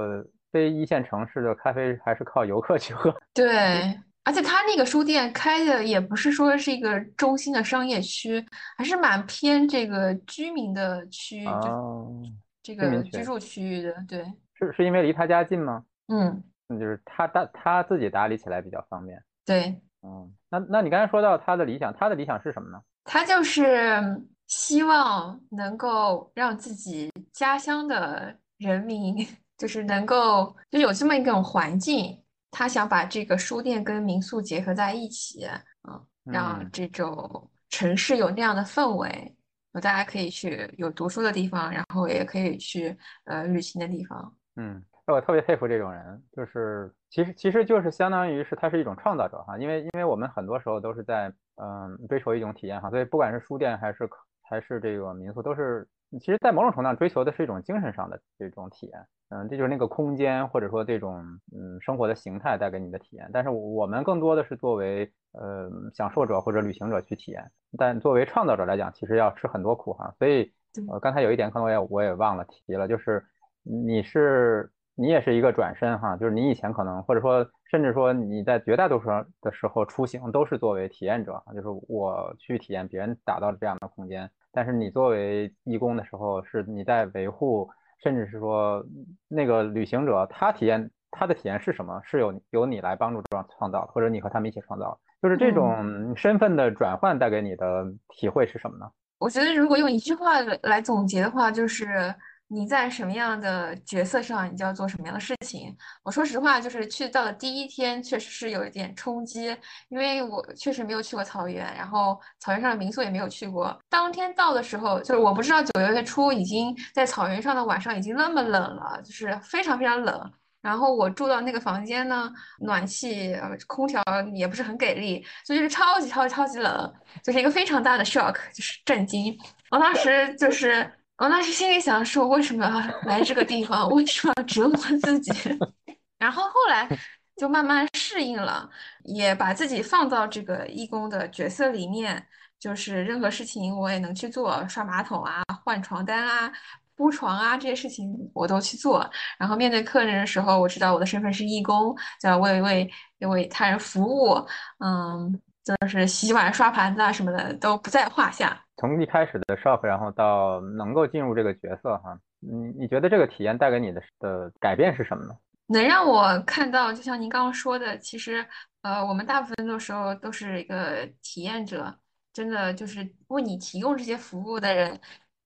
[0.50, 3.14] 非一线城市的咖啡还是靠游客去喝。
[3.32, 8.44] 对，而且他那个书店开的也不是说是一个中心的商业区，
[8.76, 12.22] 还是蛮偏这个居民的区域，就
[12.60, 13.94] 这个居住区域的。
[14.08, 15.84] 对，是是因为离他家近吗？
[16.08, 19.22] 嗯，那就是他打他自己打理起来比较方便。
[19.46, 22.80] 对，嗯，那那你刚才说到他的理想，他的理想是什么呢？
[23.04, 24.00] 他就是
[24.46, 29.26] 希望能够让自己家乡的人民，
[29.58, 32.18] 就是能够就有这么一种环境，
[32.50, 35.46] 他想把这个书店跟民宿结合在一起，
[35.88, 39.36] 嗯，让这种城市有那样的氛围，
[39.72, 44.36] 大家可以去有读书的地方，然后也可以去呃旅行的地方。
[44.56, 51.32] 嗯，我特别佩服这种人，就是其实其实就是相当于是他是一种创造者哈，因为因为我们很多时候都是在。
[51.56, 54.10] 嗯，追求一种体验哈，所以不管是书店还是
[54.42, 55.86] 还是这个民宿，都是
[56.18, 59.06] 其实，在某种程度上追求的是一种精神上的这种体验。
[59.28, 61.22] 嗯，这就是那个空间或者说这种
[61.54, 63.30] 嗯生活的形态带给你的体验。
[63.32, 70.12] 但是我们更多的是作为呃享受者或者旅行者去体验，但作为创造者来讲，其实要吃很多苦哈。
[70.18, 70.52] 所以
[70.88, 73.24] 呃刚才有一点可能我也我也忘了提了，就是
[73.62, 74.68] 你是。
[74.96, 79.08] 你也是一个转身哈，就是你以前可能或者说甚至说你在绝大多数
[79.42, 84.30] 的时候出行都是作为体验者，就是我去体验别人打造这样的空间。
[84.52, 87.68] 但是你作为义工的时候，是你在维护，
[88.04, 88.84] 甚至是说
[89.26, 94.96] 那个旅行者他体验他的体验是什么，是由由你来帮助创创造，或者你和他们一起创造。
[95.20, 98.88] 就是这种身份的转换带给你的体会是什么呢？
[99.18, 102.14] 我觉得如果用一句话来总结的话，就是。
[102.48, 105.74] 你在什么样的角色上，你就要做什么样的事情。
[106.02, 109.56] 我说实话，就是去到的第一天，确实是有一点冲击，
[109.88, 113.76] 因为我确实没有去过草原，然后草原上的民宿也没有去过。
[113.88, 120.32] 当天到的时候，就是我不知道九月初已经在草原上的晚上已经那么冷了，就是非常非常冷。
[120.60, 122.30] 然后我住到那个房间呢，
[122.60, 123.34] 暖气、
[123.66, 124.02] 空调
[124.34, 129.36] 也不是很给力，所以就是超级超级超级冷，就是一个非常大的 shock，就是震惊。
[129.70, 130.88] 我当时就是。
[131.16, 133.88] 我当时心里想说，为什么要来这个地方？
[133.90, 135.32] 为什么要折磨自己？
[136.18, 136.88] 然后后来
[137.36, 138.68] 就慢慢适应了，
[139.04, 142.26] 也把自己放到这个义工的角色里面，
[142.58, 146.52] 就是任何事情我也能去做，刷马桶啊、换床单啊、
[146.96, 149.08] 铺床啊这些事情我都去做。
[149.38, 154.34] 然后面对客人的时候，我知道我的身份是义工，就要为为为他人服务，
[154.78, 155.40] 嗯。
[155.64, 158.63] 就是洗碗、刷盘子啊什么的都不在话下。
[158.86, 165.34] 从一开始的 shop，然后到能够进入这个角色哈，你你觉得这个体验带给你的的改变是什么呢？
[165.68, 168.46] 能让我看到，就像您刚刚说的，其实
[168.82, 171.98] 呃，我们大部分的时候都是一个体验者，
[172.30, 175.00] 真的就是为你提供这些服务的人，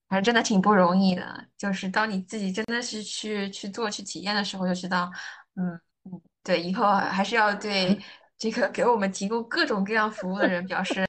[0.09, 1.47] 还真的挺不容易的。
[1.57, 5.09] 就是当你自己真的是去去做、去体验的时候，就知道，
[5.55, 7.97] 嗯嗯，对，以后还是要对。
[8.41, 11.05] 这个给我们提供各种各样服务的人表示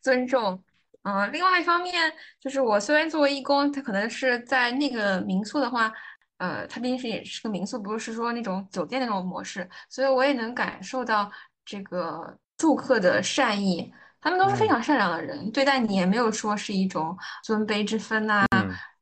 [0.00, 0.62] 尊重，
[1.02, 5.92] 嗯，另外一方面就是我虽然作为义工，他可能是在那个民宿的话，
[6.38, 11.30] 呃，他毕竟是也是个民宿，不是说那种酒店那种模式，所以我也能感受到
[11.64, 18.46] 这个住客的善意，他们都是非常善良的人，对待你也没有说是一种尊卑之分呐，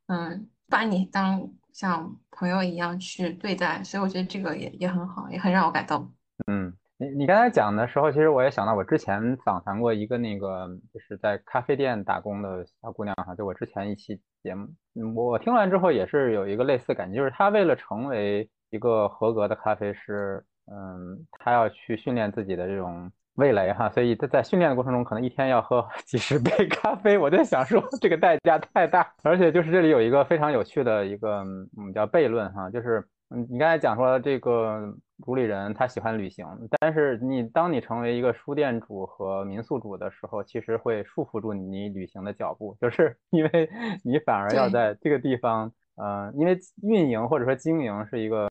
[0.06, 6.12] 嗯，把你当像朋友一样去对待，所以我觉得这个也也很好，也很让我感动。
[6.46, 14.68] 嗯，你你刚才讲的时候，其实我也想到我之前访谈过一个那个就是在咖啡店打工的小姑娘哈，就我之前一期节目，
[15.14, 31.44] 我听完之后也是有一个类似感觉，就是她为了成为一个合格的咖啡师，嗯，她要去训练自己的这种味蕾哈，所以她在训练的过程中可能一天要喝几十杯 咖啡，我在想说这个代价太大，而且就是这里有一个非常有趣的一个
[31.76, 34.94] 我们叫悖论哈，就是嗯，你刚才讲说这个。
[35.24, 36.46] 主理人他喜欢旅行，
[36.78, 43.68] 但是你当你成为一个书店主和民宿主的时候，其实会束缚住你旅行的脚步，就是因为
[44.04, 48.46] 你反而要在这个地方，呃，因为运营或者说经营是一个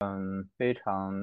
[0.57, 1.13] 非常。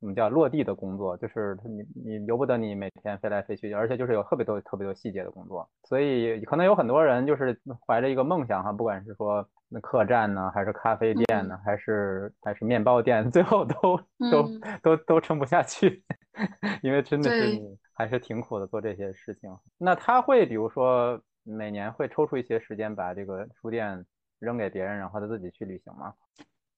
[0.00, 13.98] 我们叫落地的工作，就是你你由不得你每天飞来飞去，而且就是有特别多特别多细节的工作，所以可能有很多人就是怀着一个梦想哈，不管是说那客栈呢，还是咖啡店呢，还是还是面包店， 最后都
[14.30, 16.04] 都都都撑不下去，
[16.82, 17.60] 因为真的是
[17.94, 19.50] 还是挺苦的做这些事情。
[19.78, 24.04] 那他会比如说每年会抽出一些时间把这个书店
[24.38, 26.12] 扔给别人，然后他自己去旅行吗？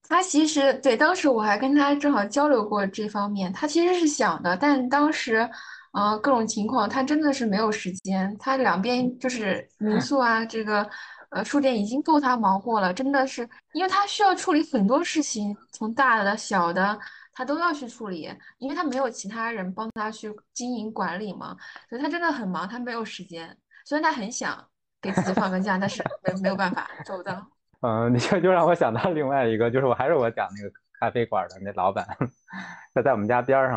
[0.07, 5.48] 他其实对当时我还跟他正好交流过这方面，他其实是想的，但当时，
[5.92, 10.87] 呃，各种情况他真的是没有时间，他两边就是民 宿啊，这个
[11.34, 16.96] 呃书店已经够他忙活了，真的是，因为他需要处理很多事情，从大的小的
[17.32, 21.56] 他都要去处理，因为他没有其他人帮他去经营管理嘛，
[21.88, 24.64] 所以他真的很忙，他没有时间，虽然他很想
[25.02, 27.44] 给自己放个假，但是没没有办法做不到。
[27.82, 32.06] 嗯，你就就让我想到另外一个，就是我还是我讲那个咖啡馆的那老板，
[32.94, 33.76] 他在我们家边上。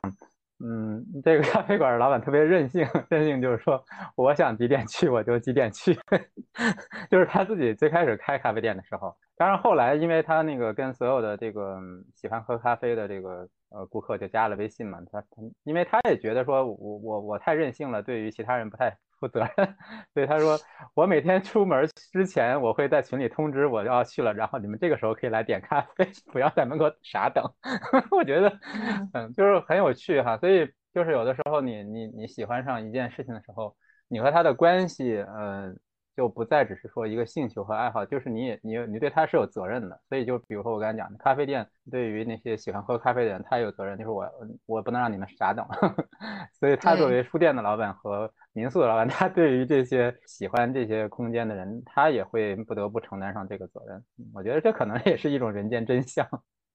[0.59, 3.83] 嗯，这个咖啡馆的老板特别任性，任性就是说，
[4.15, 5.93] 我想几点去我就几点去，
[7.11, 11.79] 就是他自己最开始开咖啡店的时候，当然后来因为他那个跟所有的这个
[12.15, 15.27] 喜欢喝咖啡的这个呃顾客就加了微信嘛，他他
[15.63, 18.97] 因为他也觉得说我我我太任性了，对于其他人不太。
[19.19, 19.75] 负责任，
[20.13, 20.57] 所以他说
[20.93, 27.43] 我每天出门之前，我会在群里通知我要去了，然后你们这个时候可以来点咖啡， 不要在门口傻等。
[28.11, 28.49] 我觉得，
[29.13, 30.37] 嗯，就是很有趣哈。
[30.37, 33.75] 所以就是有的时候你你你喜欢上一件事情的时候，
[34.07, 35.77] 你和他的关系，嗯。
[36.17, 40.01] 就不再只是说一个兴趣和爱好，就是你也你你对他是有责任的。
[40.09, 44.27] 所以就比如说我刚才讲的咖啡店，对于那些喜欢喝咖啡的人，他有责任，就是我
[44.65, 45.63] 我不能让你们傻等。
[46.59, 54.03] 所以他作为书店的老板和民宿的老板，他对于这些喜欢这些空间的人，他也会不得不承担上这个责任。
[54.33, 56.27] 我觉得这可能也是一种人间真相。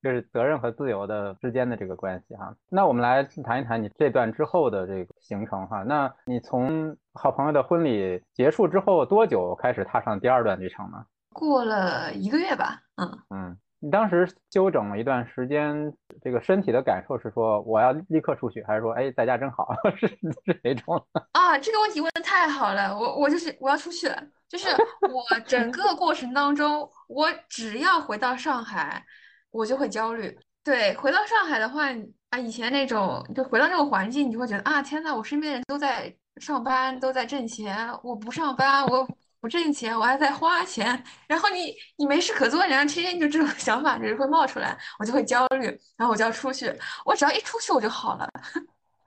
[0.02, 2.54] 就是责任和自由的之间的这个关系哈。
[2.68, 5.82] 那我们来谈一谈你这段之后的这个行程哈。
[5.84, 11.04] 那你从好朋友的婚礼结束之后多久开始踏上第二段旅程呢？
[11.32, 12.80] 过了一个月吧。
[12.96, 19.72] 嗯嗯，你当时休整了一段时间，这个身体的感受是说我要立刻出去，还是说哎在家真好？
[19.96, 20.18] 是是
[20.62, 21.06] 哪种？
[21.32, 22.94] 啊，这个问题问的太好了。
[22.98, 24.68] 我我就是我要出去了，就是
[25.12, 29.04] 我整个过程当中，我只要回到上海。
[29.52, 30.36] 我就会焦虑。
[30.64, 31.88] 对，回到上海的话，
[32.30, 39.06] 啊，以前那种就回到那个环境，你就会觉得啊，天呐，我身边的人都在上班，都在挣钱，我不上班，我
[39.40, 41.02] 不挣钱，我还在花钱。
[41.26, 46.72] 然后你你没事可做，然后天天就这种 想法就是会冒出来，我就会焦虑，然后我就要出去。
[47.04, 48.28] 我只要一出去，我就好了。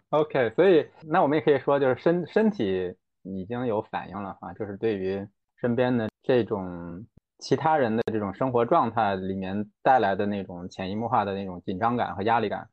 [0.10, 5.26] OK，所以那我们也可以说，就是身身体已经有反应了啊，就是对于
[5.60, 7.06] 身边的这种。
[7.40, 12.68] 其他人的这种生活状态里面带来的那种潜移默化的那种紧张感和压力感，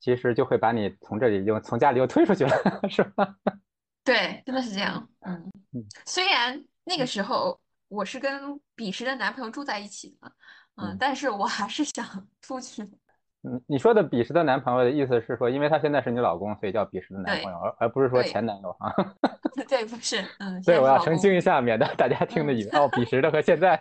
[0.00, 2.50] 其实就会把你从这里又从家里又推出去了，
[2.88, 3.34] 是吧？
[4.04, 5.08] 对，真的是这样。
[5.20, 5.50] 嗯，
[6.06, 10.32] 虽然那个时候我是跟彼时的男朋友住在一起的，
[10.76, 12.88] 嗯，但是我还是想出去。
[13.44, 18.92] 嗯，你说的彼时的男朋友的意思是说，因为他现在是你老公，所以叫彼时的男朋友，而而不是说前男友啊。
[19.68, 20.60] 对，不是，嗯。
[20.66, 23.80] 对，我要澄清一下，免得大家听的以为哦，彼时的和现在，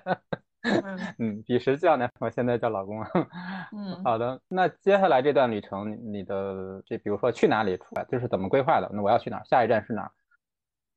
[1.18, 3.04] 嗯，彼时叫男朋友，现在叫老公。
[3.76, 7.80] 嗯，好的，那接下来这段旅程，你的这比如说去哪里，
[8.10, 8.88] 就是怎么规划的？
[8.94, 9.44] 那我要去哪儿？
[9.46, 10.12] 下一站是哪儿？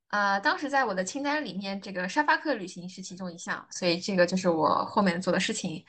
[0.09, 5.83] 啊，当时在我的清单里面，这个沙发客旅行是其中一项，所以这个就是我后面做的事情。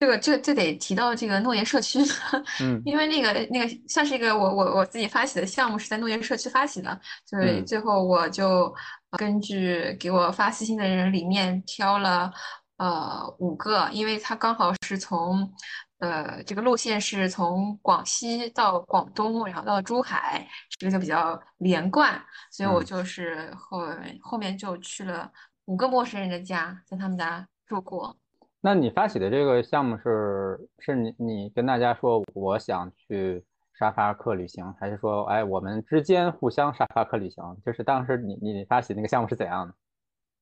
[0.00, 1.98] 这个这就得提到这个诺言社区，
[2.62, 8.74] 嗯，因为那个那个像是一个我我我自己发起的项目，是在诺言社区发起的，所以最后我就
[9.18, 12.32] 根据给我发私信的人里面挑了
[12.78, 15.52] 呃五个，因为他刚好是从
[15.98, 20.48] 呃这个路线是从广西到广东，然后到珠海，
[20.78, 22.18] 这个就比较连贯，
[22.50, 23.86] 所以我就是后
[24.22, 25.30] 后面就去了
[25.66, 28.16] 五个陌生人的家，在他们家住过。
[28.60, 33.44] 那你发起的这个项目是是你你跟大家说我想去
[33.78, 37.42] 沙发客旅行，还是说哎我们之间互相沙发客旅行？
[37.64, 39.74] 就是当时你你发起那个项目是怎样的？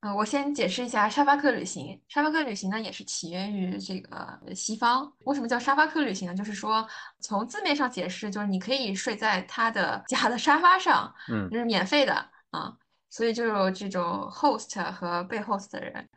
[0.01, 2.01] 嗯，我先解释一下沙发客旅行。
[2.09, 5.13] 沙发客旅行呢，也是起源于这个西方。
[5.25, 6.35] 为什么叫沙发客旅行呢？
[6.35, 6.87] 就是说
[7.21, 12.15] 从字面上解释，就是你可以睡在他的家的沙发上，嗯，就是免费的
[12.51, 12.77] 啊。
[13.11, 16.09] 所以就有这种 host 和被 host 的人。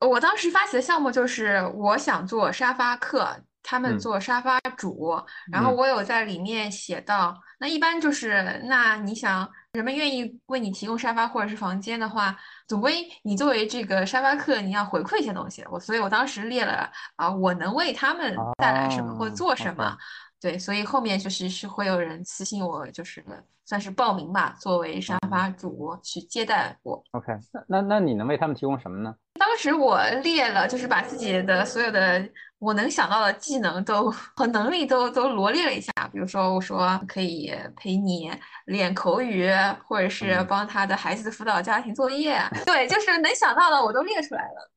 [0.00, 3.28] 我当时发起的项目就是我想做沙发客，
[3.62, 5.20] 他们做沙发主。
[5.52, 9.48] 然后我有在里面写到，那一般就是那你想。
[9.72, 12.36] 人们愿意为你提供沙发或者是房间的话，
[12.66, 15.62] 总归你作为这个沙发客，你要回馈一些东西。
[15.70, 19.96] 我所以，我当时列了啊，我能为他们带来什么或做什么。
[20.40, 23.22] 对，所以后面就是是会有人私信我，就是
[23.68, 27.04] 算是报名吧，作为沙发主去接待我。
[27.10, 29.14] OK，那那那你能为他们提供什么呢？
[29.38, 32.26] 当时我列了，就是把自己的所有的。
[32.58, 38.32] 我能想到的技能都和能力都都罗列了一下，比如说我说可以陪你
[38.64, 39.48] 练口语，
[39.86, 44.70] 或者是帮他的孩子辅导家庭作业，对，就是能想到的我都列出来了。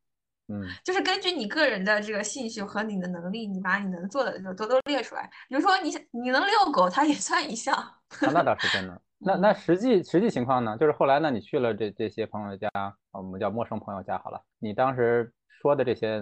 [0.52, 5.30] 嗯，就是根据你个人的这个兴趣和你的能力，你把你能做的就多多列出来。
[5.48, 7.76] 比如说你你能遛狗，它也算一项。
[8.22, 9.02] 那倒是真的。
[9.18, 10.78] 那那实际实际情况呢？
[10.78, 12.70] 就是后来呢，你去了这这些朋友家，
[13.12, 14.42] 我们叫陌生朋友家好了。
[14.60, 15.32] 你当时。
[15.62, 16.20] 说的这些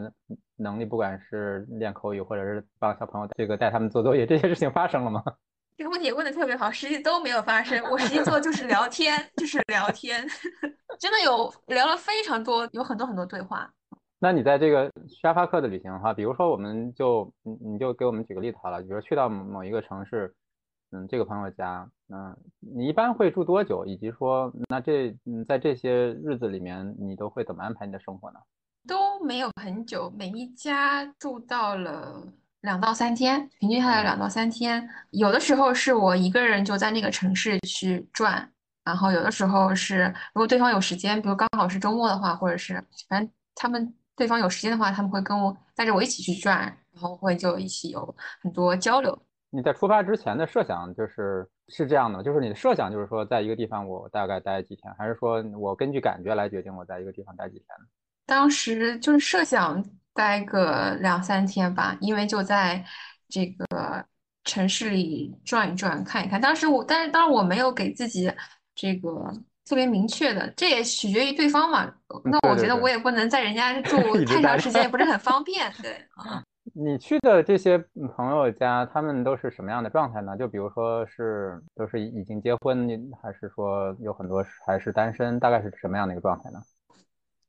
[0.58, 5.24] 能力，不管是练口语，或者是帮小朋友这个带他们做作业，这些事情发生了吗？
[5.78, 7.82] 这个问题问的特别好，实际都没有发生。
[7.90, 10.28] 我实际做就是聊天，就是聊天，
[11.00, 13.72] 真的有聊了非常多，有很多很多对话。
[14.20, 20.36] 那你在这个沙发客的旅行的话，比如说，我们就你你就给我们举个例子好了，比如说去到某一个城市，
[20.92, 23.86] 嗯，这个朋友家，嗯，你一般会住多久？
[23.86, 28.40] 以及说，那这嗯，在这些日子里面，你都会怎么安排你的生活呢？
[28.88, 32.22] 都没有很久，每一家住到了
[32.62, 34.86] 两到三天，平均下来两到三天。
[35.12, 38.52] 有的时候是我一个人就在那个城市去转，
[38.84, 42.74] 然后有的时候是如果对方有时间，比如刚好是周末的话，或者是
[43.08, 46.60] 反正他们对方有时间的话，他们会跟我带着我一起去转，
[46.92, 49.18] 然后会就一起有很多交流。
[49.50, 57.66] 你在出发之前的设想就是是这样的，就是你的设想就是说在一个地方我大概待几天，还是说我根据感觉来决定我在一个地方待几天？
[58.26, 62.86] 当时就是设想待个两三天吧，因为就在
[63.30, 64.06] 这个
[64.44, 66.40] 城市里转一转、看一看。
[66.40, 68.32] 当时我，但是当然我没有给自己
[68.76, 69.34] 这个
[69.70, 71.94] 特别明确的，这也取决于对方嘛。
[72.24, 75.72] 那我觉得我也不能在人家 住太长时间，也不是很方便。
[75.80, 76.42] 对啊，
[76.74, 77.78] 你去的这些
[78.16, 80.36] 朋友家，他们都是什么样的状态呢？
[80.36, 82.90] 就比如说是都是已经结婚，
[83.22, 85.40] 还是说有很多还是单身？
[85.40, 86.60] 大概是什么样的一个状态呢？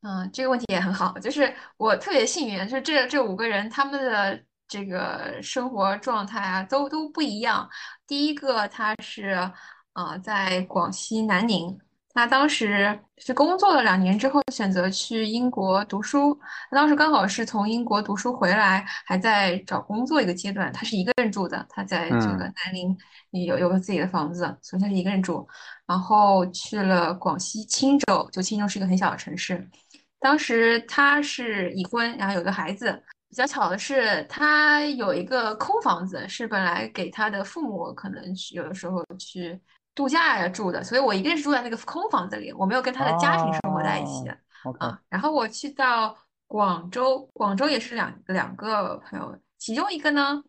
[0.02, 7.68] 嗯，这个问题也很好，就是我特别幸运，就是这这五个人他们的这个生活状态啊，都都不一样。
[8.06, 9.50] 第一个他是
[9.94, 11.78] 啊，在广西南宁，
[12.12, 16.38] 他当时是工作了两年之后，选择去英国读书。
[16.68, 20.72] 他当时刚好是从英国读书回来，还在找工作一个阶段。
[20.72, 22.96] 他是一个人住的，他在这个南宁
[23.46, 25.46] 有有个自己的房子，所以他是一个人住。
[25.86, 29.64] 然后去了广西钦州，就钦州是一个很小的城市。
[30.18, 33.02] 当时他是已婚，然后有个孩子。
[33.28, 39.56] 比较巧的是，他有一个空房子，是本来给他的父母可能有的时候去
[40.00, 44.26] 度假呀住的，所以我一个人是住在那个空房子里，我没有跟他的家庭生活在一起。
[44.78, 50.42] 啊，然后我去到广州，广州也是两两个朋友，其中一个呢，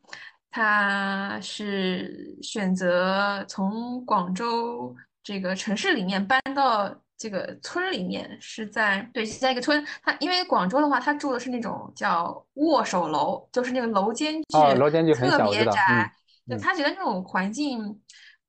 [0.50, 6.90] 他是选择从广州这个城市里面搬到。
[7.22, 9.86] 这个村里面是在对，是在一个村。
[10.02, 16.12] 他因为广州的话，他住的是那种叫握手楼，就是那个楼间距楼间距特别窄。
[16.50, 17.96] 就他觉得那种环境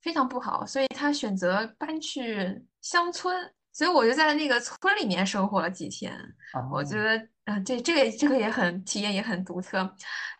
[0.02, 3.52] 非常不好，所以他选择搬去乡村。
[3.74, 6.14] 所以我就在那个村里面生活了几天。
[6.70, 9.78] 我觉得啊，这这个这个也很体验也很独特。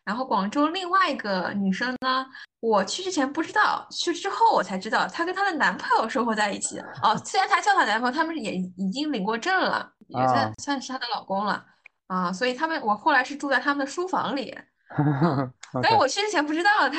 [0.04, 2.26] 然后广州另外一个女生呢？
[2.60, 6.78] 我去之前不知道，去之后我才知道，她跟她的男朋友生活在一起。
[7.02, 11.64] 哦，虽然她叫她男朋友，他们也已经领过证了，也算算是她的老公了
[12.08, 12.30] 啊。
[12.30, 14.54] 所以他们，我后来是住在他们的书房里。
[15.82, 16.98] 但是我去之前不知道他，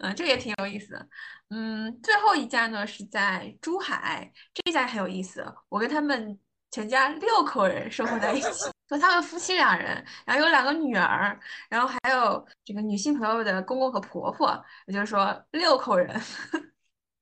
[0.00, 1.06] 嗯，这个也挺有意思的。
[1.50, 5.44] 嗯，最后一家呢是在珠海，这一家很有意思。
[5.68, 6.38] 我跟他们
[6.70, 16.08] 全家六口人生活在一起，就他们夫妻两人，然后有两个女儿，然后还有这个女性朋友的公公和婆婆，也就是说六口人。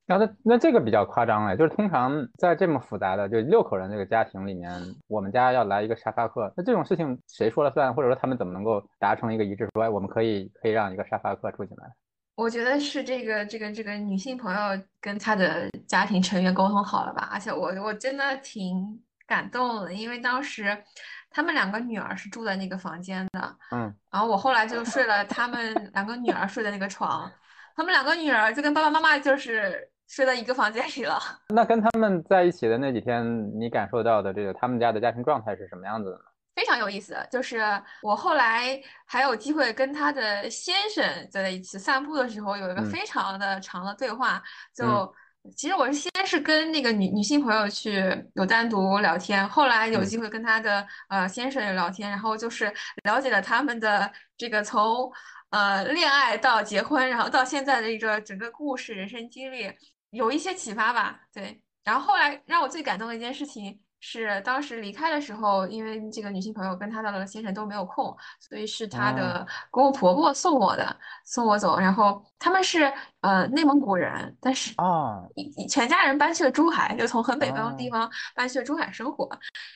[0.05, 4.73] 然后那那这个比较夸张哎，就是通常在这么复杂的就六口人这个家庭里面，
[5.07, 7.95] 我们家要来一个沙发客，那这种事情谁说了算？
[7.95, 11.93] 或者说他们怎么能够达成一个一致，说哎我们可以可以让一个沙发客住进来？
[12.39, 14.61] 我觉得是这个这个这个女性朋友
[15.01, 20.85] 跟她的家庭成员沟通好了吧，而且我我真的挺感动的，因为当时
[21.29, 27.29] 他们两个女儿是住在那个房间的，嗯，然后我后来就睡了他们两个女儿睡的那个床，
[27.75, 29.91] 他们两个女儿就跟爸爸妈妈就是。
[30.11, 31.21] 睡在一个房间里了。
[31.51, 33.23] 那跟他们在一起的那几天，
[33.61, 36.25] 你感受到的这个他们家的家庭状态是什么样子的呢？
[36.59, 37.63] 非常有意思，就是
[38.03, 44.43] 我后来还有机会跟他的先生在一起散步的时候，有一个非常的长的对话。
[44.75, 45.15] 就
[45.57, 55.09] 其实我是先是跟那个女女性朋友去有单独聊天，后来有机会跟他的呃先生也聊天，然后就是了解了他们的这个从
[55.51, 59.73] 呃恋爱到结婚，然后到现在的一个整个故事、人生经历。
[60.11, 61.63] 有一些启发吧，对。
[61.85, 71.79] 然后后来让我最感动的一件事情是，当时离开的时候，因为这个女性朋友跟她的先生都没有空，所以是她的公公婆婆送我的，送我走。
[71.79, 72.93] 然后他们是
[73.23, 75.23] 呃内蒙古人，但是啊，
[75.69, 79.29] 全家人搬去了珠海，就从很北方的地方搬去了珠海生活。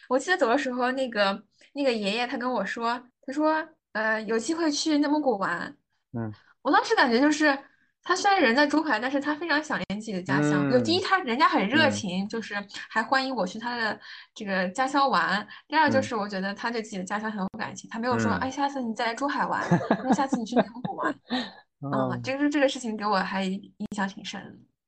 [0.08, 1.42] 我记得走的时候，那个
[1.72, 5.76] 那个爷爷他跟我说，他说呃有机会去内蒙古玩。
[6.12, 7.58] 嗯，我当时感觉就是。
[8.04, 10.70] 他虽然人在珠海，但是他非常想念自己的家乡。
[10.70, 12.54] 就第一，他人家很热情，就是
[12.88, 13.98] 还欢迎我去他的
[14.34, 15.46] 这个家乡玩。
[15.68, 19.62] 第二，就是我觉得他对自己的家乡很有感情，他没有说，哎，下次你再来珠海玩，
[20.04, 21.14] 那下次你去内蒙古玩。
[21.82, 24.40] 嗯，这个这个事情给我还印象挺深。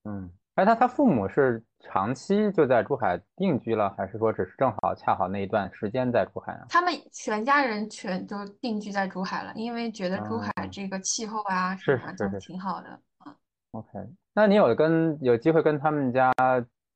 [0.04, 0.30] 嗯。
[0.54, 6.66] 哎，他他父母是长期就在珠海定居了，还是说只是正好恰好那一段时间在珠海啊？
[6.68, 12.88] 他们全家人全都定居在珠海了，因为觉得珠海这个气候啊是是挺好的
[13.18, 13.34] 啊。
[13.72, 13.88] OK，
[14.32, 16.32] 那你有跟有机会跟他们家，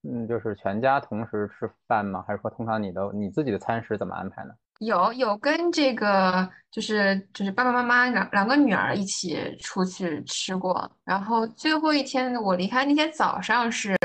[0.08, 2.24] 嗯，就是全家同时吃饭吗？
[2.28, 4.54] 还是说通常你的你自己的餐食怎么安排呢？
[4.78, 13.96] 有有跟这个就是就是爸爸妈妈两两个女儿一起出去吃过，然后最后一天我离开那天早上是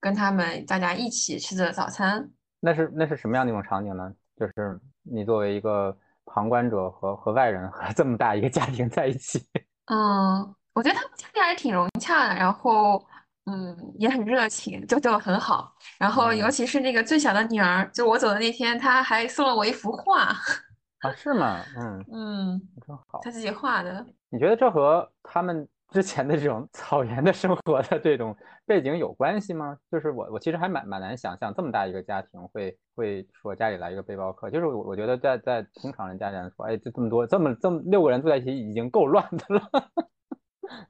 [0.00, 2.28] 跟他们大家一起吃的早餐。
[2.60, 4.12] 那是那是什么样的一种场景呢？
[4.36, 9.40] 就是你作为一个旁观者和和外人和这么大一个家庭在一起。
[9.86, 13.04] 嗯，我觉得他们家庭还是挺融洽的，然后。
[13.50, 15.72] 嗯，也很热情，就就很好。
[15.98, 20.34] 然后，尤其是那个最小的女儿，就我走的那天，她还送了我一幅画。
[21.00, 21.60] 啊，是吗？
[21.76, 23.20] 嗯嗯，真好。
[23.22, 24.04] 她自己画的。
[24.28, 28.36] 你觉得这和他们之前的这种 草原的生活的这种
[28.66, 29.78] 背景有关系吗？
[29.90, 34.50] 就是我，我其实还蛮蛮难想象这么大一个家庭会会说家里来一个背包客。
[34.50, 39.70] 就是我我觉得在在通常人家来说，哎，就这么多这么这么六个人住在一起已经够乱的了。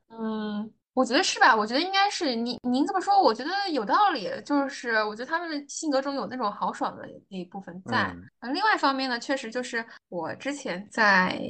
[0.18, 0.72] 嗯。
[0.95, 1.55] 我觉得是吧？
[1.55, 4.28] 我觉得应该是您您这么说，我觉得有道理。
[4.45, 8.12] 就是我觉得他们的性格中有那种豪爽的那一部分在。
[8.53, 11.41] 另外一方面呢，确实就是我之前在，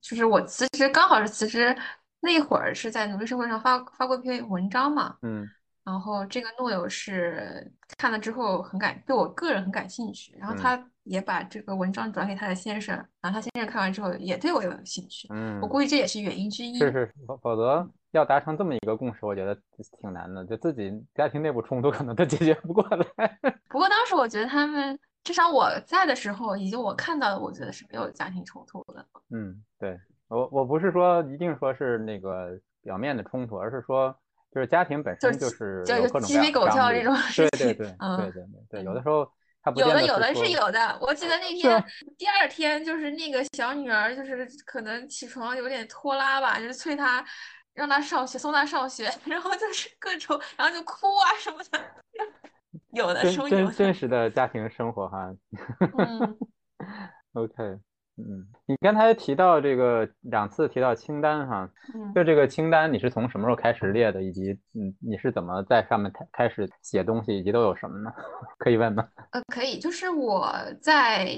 [0.00, 1.76] 就是我辞职刚好是辞职
[2.20, 5.16] 那会儿是在努力社会上发发过一篇文章嘛。
[5.20, 5.46] 嗯。
[5.84, 15.28] 然后这个诺友是看了之后很感对我个人很感兴趣，然后他也把这个文章转给他的先生，然后他先生看完之后也对我有兴趣。
[15.30, 15.58] 嗯。
[15.60, 16.78] 我估计这也是原因之一。
[16.78, 17.86] 是是，否否则。
[18.12, 19.54] 要达成这么一个共识，我觉得
[20.00, 23.38] 挺难的，就自己家庭内部冲突可能都解决不过来。
[23.68, 29.06] 不过当时我觉得他们，至少我在的时候，以及我看到的，我觉得是没有家庭冲突的。
[29.30, 29.96] 嗯，对
[30.28, 34.12] 我我不是说一定说是那个表面的冲突，而是说
[34.52, 37.68] 就是家庭本身就是就各种鸡飞狗跳这种事情。
[37.68, 39.24] 对对对，嗯，对对对，有的时候
[39.62, 40.98] 他有的有的是有的。
[41.00, 41.84] 我记得那天
[42.18, 47.24] 第二天就是那个小女儿就是可能起床有点拖拉吧，就是催她。
[47.80, 51.80] 让他上学，送他上学， 然后就是各种，然后就哭啊什么的，
[52.92, 55.34] 有的时候真真实的家庭生活哈。
[55.96, 56.36] 嗯。
[57.32, 57.54] OK，
[58.18, 61.70] 嗯，你刚才提到这个两次提到清单哈，
[62.14, 68.12] 就这个清单你是从什么时候开始列的，以及嗯你是怎么在上面开开始写东西，以及都有什么呢？
[68.58, 69.08] 可以问吗？
[69.30, 71.30] 呃，可以，就是我在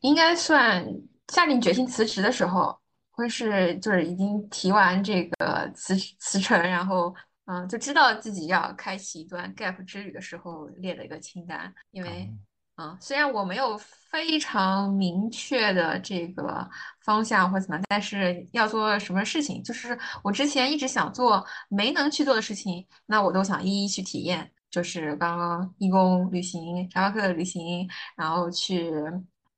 [0.00, 0.84] 应该算
[1.28, 2.76] 下定决心辞职的时候。
[3.14, 7.14] 会是就是已经提完这个辞辞呈，然后
[7.46, 11.72] 嗯，就知道自己要开启一段 gap 之旅的时候列的一个清单。
[11.90, 12.30] 因为
[12.76, 16.68] 嗯，虽然我没有非常明确的这个
[17.04, 24.50] 方向或怎么，但是要做什么事情，就是我之前一直想做没能去做的事情，那我都想一一去体验。
[24.70, 28.92] 就是刚刚义工旅行、沙巴克的旅行，然后去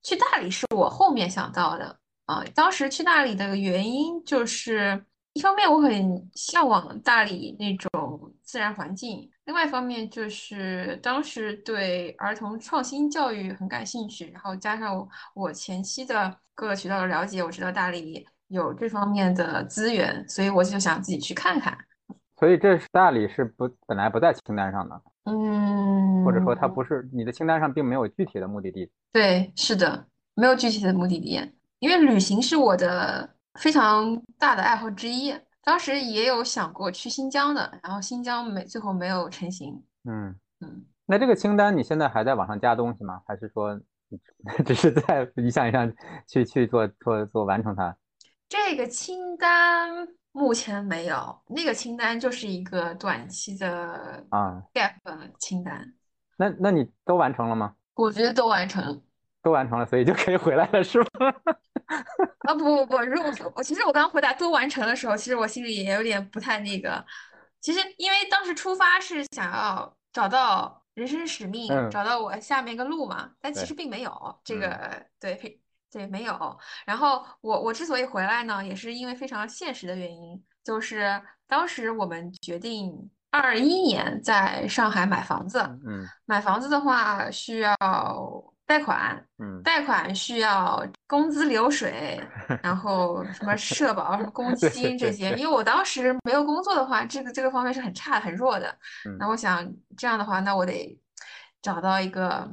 [0.03, 2.45] 去大理是我后面想到的啊。
[2.55, 21.77] 当时去大理的原因就是，一方面我很向往大理那种自然环境，另外一方面就是当时对儿童创新教育很感兴趣，然后加上我前期的各个渠道的了解，我知道大理有这方面的资源，所以我就想自己去看看。
[22.39, 28.91] 所以这是大理是不本来不在清单上的，嗯，或者说它不是你的清单上并没有具体的目的地。
[29.13, 31.41] 对，是的，没有具体的目的地，
[31.79, 35.35] 因为旅行是我的非常大的爱好之一。
[35.63, 39.83] 当时也有想过去新疆的，然后新疆没最后没有成行。
[40.05, 43.21] 嗯嗯，那这个清单你现在还在往上加东西吗？
[43.27, 43.81] 还是说
[44.65, 45.93] 只是在一项一项
[46.27, 47.97] 去去做做做完成它？
[48.49, 50.09] 这个清单。
[50.33, 54.93] 目前没有，那个清单就是一个短期的啊 gap
[55.39, 55.95] 清单。
[56.37, 57.75] 那那你都完成了吗？
[57.95, 59.01] 我觉得都完成了，
[59.43, 61.33] 都完成了，所以就可以回来了，是吗？
[62.47, 67.05] 啊不不不，如果我其实我刚回答都完成的时候，其实我心里也有点不太那个。
[67.61, 75.61] 其实因为当时出发是想要找到人生使命，找到我下面一个路嘛，但其实并没有这个对。
[75.89, 76.59] 对，没有。
[76.85, 82.93] 然后我我之所以回来呢，也是因为非常现实的原因，就是当时我们决定
[83.31, 85.61] 二一年在上海买房子。
[85.87, 87.75] 嗯，买房子的话需要
[88.67, 92.21] 贷款，嗯，贷款需要工资流水，
[92.63, 95.31] 然后什么社保、什么公积金这些。
[95.37, 98.77] 因为我当时没有工作的话，这个这个方面是很差很弱的。
[99.19, 100.99] 那我想这样的话，那我得
[101.63, 102.51] 找到一个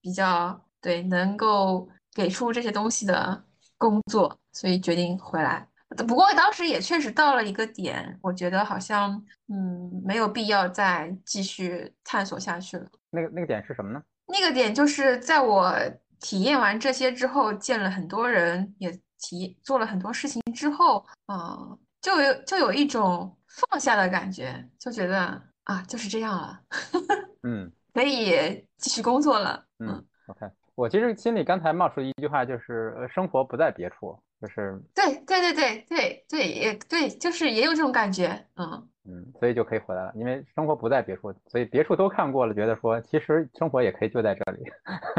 [0.00, 1.88] 比较对能够。
[2.14, 3.42] 给出这些东西的
[3.78, 5.66] 工作，所以决定回来。
[6.06, 9.12] 不过当时也确实到了一个点，我觉得好像
[9.48, 12.84] 嗯没有必要再继续探索下去了。
[13.08, 14.02] 那个那个点是什么呢？
[14.26, 15.74] 那个点就是在我
[16.22, 21.58] 体验完这些之后，见了很多人，也体做了很多事情之后，啊，
[22.00, 26.60] 就有就有一种放下的感觉，就觉得啊就是这样了，
[27.42, 29.66] 嗯，可以继续工作了。
[29.80, 30.46] 嗯，OK。
[30.74, 44.62] 我其实心里刚才冒出一句话，就是呃生活不在别处，就是对对对对对对也对，就是也有这种感觉，嗯嗯，所以就可以回来了，因为生活不在别处，所以别处都看过了，觉得说其实生活也可以就在这里。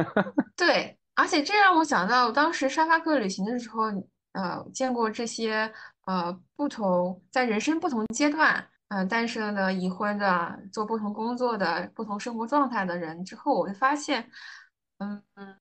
[0.56, 3.84] 对，而且这让我想到当时沙发客旅行的时候，
[4.34, 5.72] 呃，见过这些
[6.06, 14.30] 呃不同在人生不同阶段，呃，单身的、已婚的、做不同工作的、不同生活状态的人之后，我就发现。
[15.00, 15.58] 嗯嗯，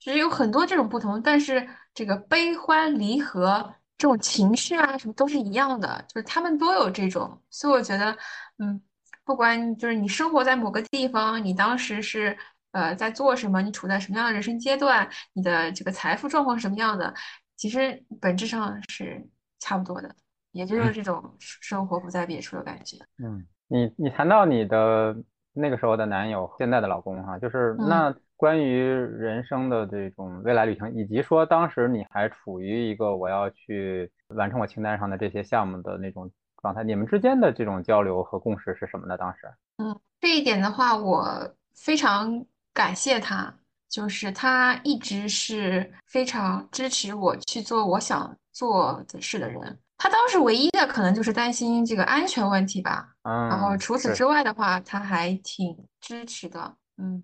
[0.00, 8.16] 其实有很多这种不同，但是这个悲欢离合这种情绪啊，什么都是一样的，就是他们都有这种，所以我觉得，
[8.56, 8.80] 嗯，
[9.26, 12.34] 不管就是你生活在某个地方，你当时是
[12.72, 17.12] 呃在做什么，你处在什么样的人生阶段，你的这个财富状况是什么样的，
[17.56, 19.22] 其实本质上是
[19.58, 20.10] 差不多的，
[20.52, 22.96] 也就是这种生活不在别处的感觉。
[23.22, 25.14] 嗯，你你谈到你的
[25.52, 28.14] 那个时候的男友，现在的老公哈，就是那。
[28.40, 36.30] 关于人生的这种未来旅程，以及说当时你还处于一个我要去完成我清单上的这些项目的那种
[36.62, 39.14] 状态，你们之间的这种交流和共识是什么呢？
[39.18, 39.40] 当时，
[39.76, 43.54] 嗯，这一点的话，我非常感谢他，
[43.90, 49.78] 就是他一直是非常支持我去做我想做的事的人。
[49.98, 57.22] 他当时唯一的可能就是担心这个安全问题吧，嗯，然后除此之外的话，他还挺支持的，嗯。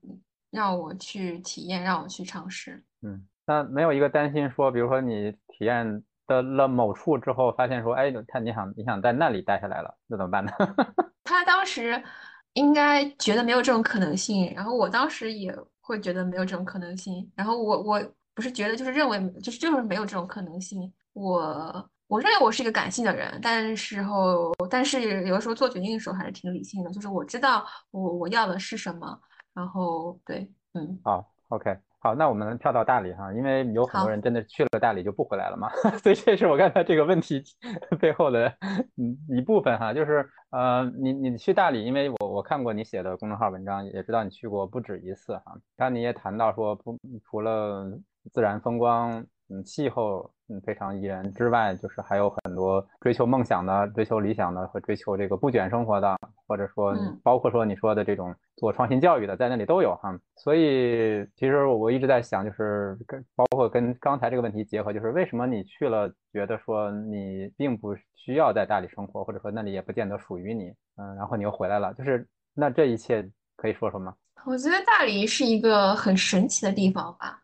[0.57, 2.83] 让我去体验，让我去尝试。
[3.03, 10.51] 嗯，那没有一个担心说，比如说你体验的了某处之后，发现说，哎，他你想你想在那里待下来了，那怎么办呢？
[11.25, 12.03] 他当时
[12.55, 17.31] 应该觉得没有这种可能性，然后我当时也会觉得没有这种可能性。
[17.37, 18.03] 然后我我
[18.35, 20.91] 不是觉得，就是认为，就是就是没有这种可能性。
[21.13, 29.21] 我我认为我是一个感性的人，但是后但是有的时候做决定的时候还是挺理性的，就是我知道我我要的是什么。
[29.57, 35.71] 然后对，嗯，好，OK，好，那我们跳到大理哈，因为有很多人真的去了大理就不回来了嘛，
[36.03, 37.43] 所以这是我刚才这个问题
[37.99, 38.47] 背后的
[38.99, 47.99] 嗯一部分哈，就是呃，你你去大理，因为我我看过你写的公众号文章，也知道你去过不止一次哈，刚你也谈到说不除了
[48.31, 50.31] 自然风光，嗯，气候。
[50.49, 56.17] 嗯，非常宜人之外，就是还有很多追求梦想的、追求理想的和追求这个不卷生活的，
[56.47, 60.17] 或者说包括说你说的这种做创新教育的，在那里都有哈。
[60.37, 72.25] 所以其实我一直在想，就是跟包括跟刚才这个问题结合，就是为什么你去了，觉得说你并不需要在大理生活，或者说那里也不见得属于你，嗯，然后你又回来了，就是
[72.55, 74.15] 那这一切可以说说吗？
[74.45, 77.43] 我觉得大理是一个很神奇的地方吧。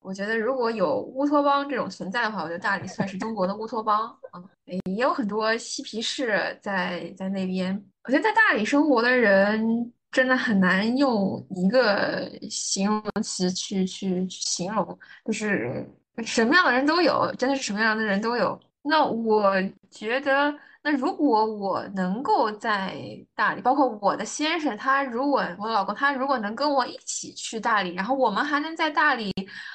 [0.00, 4.14] 我觉得如果有乌托邦这种存在的话，我觉得大理算是中国的乌托邦。
[4.34, 4.48] 嗯，
[4.84, 7.74] 也有很多嬉皮士在在那边。
[8.04, 15.86] 我觉得在大理生活的人真的很难用一个形容词去去形容，就是
[16.24, 18.58] 什么样的人都有，真的是什么样的人都有。
[18.82, 19.52] 那我
[19.90, 20.54] 觉得。
[20.86, 22.94] 那如果我能够在
[23.34, 29.32] 大理，包括我的先生，他如果我老公他如果能跟我一起去大理，然后我们还能在大理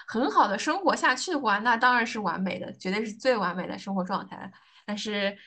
[0.08, 4.52] 很好的生活下去的话，那当然是完美的，绝对是最完美的生活状态。
[4.90, 5.38] 但是。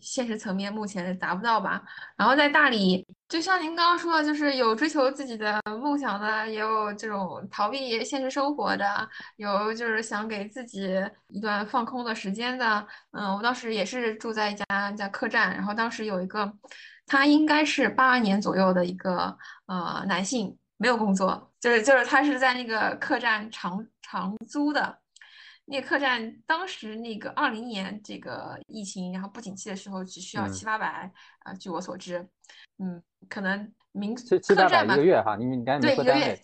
[0.00, 1.80] 现实层面目前达不到吧。
[2.16, 10.90] 然后在大理，就像您刚刚说的，就是有追求自己的梦想的，也有这种逃避现实生活的，有就是想给自己
[11.28, 12.84] 一段放空的时间的。
[13.12, 16.52] 嗯，我当时也是住在一家一家客栈，然后当时有一个，
[17.06, 24.98] 他应该是八二年左右的一个呃男性，没有工作，就是就是他是在那个客栈长长租的。
[25.66, 31.10] 那个客栈当时那个二零年这个疫情，然后不景气的时候，只需要七八百
[31.40, 32.26] 啊，据我所知，
[32.78, 36.40] 嗯，可能民七七八百一个月哈，你你赶紧说单位，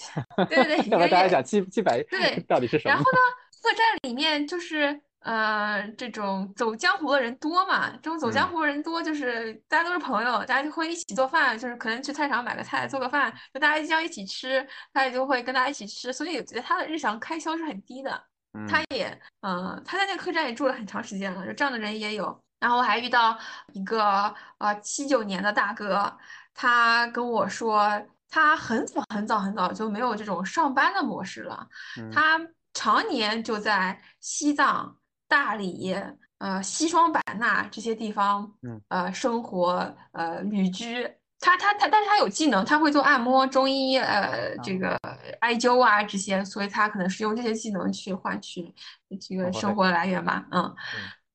[0.48, 2.94] 对对对， 要不然大家想七七百对 到底是什么？
[2.94, 3.18] 然后呢，
[3.62, 18.24] 客栈里面就是呃这种走江湖的人多嘛，这种走江湖的人多，就是大家都是朋友，大家就会一起做饭，就是可能去菜场买个菜做个饭，就大家一定要一起吃，他也就会跟大家一起吃，所以我觉得他的日常开销是很低的。
[18.68, 22.42] 他也，嗯，他在那个客栈也住了很长时间了，就这样的人也有。
[22.58, 23.38] 然后我还遇到
[23.72, 26.14] 一个呃七九年的大哥，
[26.52, 27.90] 他跟我说，
[28.28, 31.66] 他很早很早很早就没有这种上班的模式了，
[32.12, 32.40] 他
[32.74, 34.96] 常年就在西藏、
[35.26, 35.94] 大理、
[36.38, 38.52] 呃西双版纳这些地方，
[38.88, 41.10] 呃生活，呃旅居。
[41.40, 44.94] 他他他，但是他有技能，他会做按摩、中医，呃，这个
[45.40, 48.72] 艾灸啊这些，所以他可能是用这些技能去换取
[49.18, 50.46] 这个生活来源吧。
[50.50, 50.74] 嗯，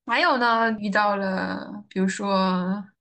[0.05, 2.31] 还有呢，遇到了，比如说，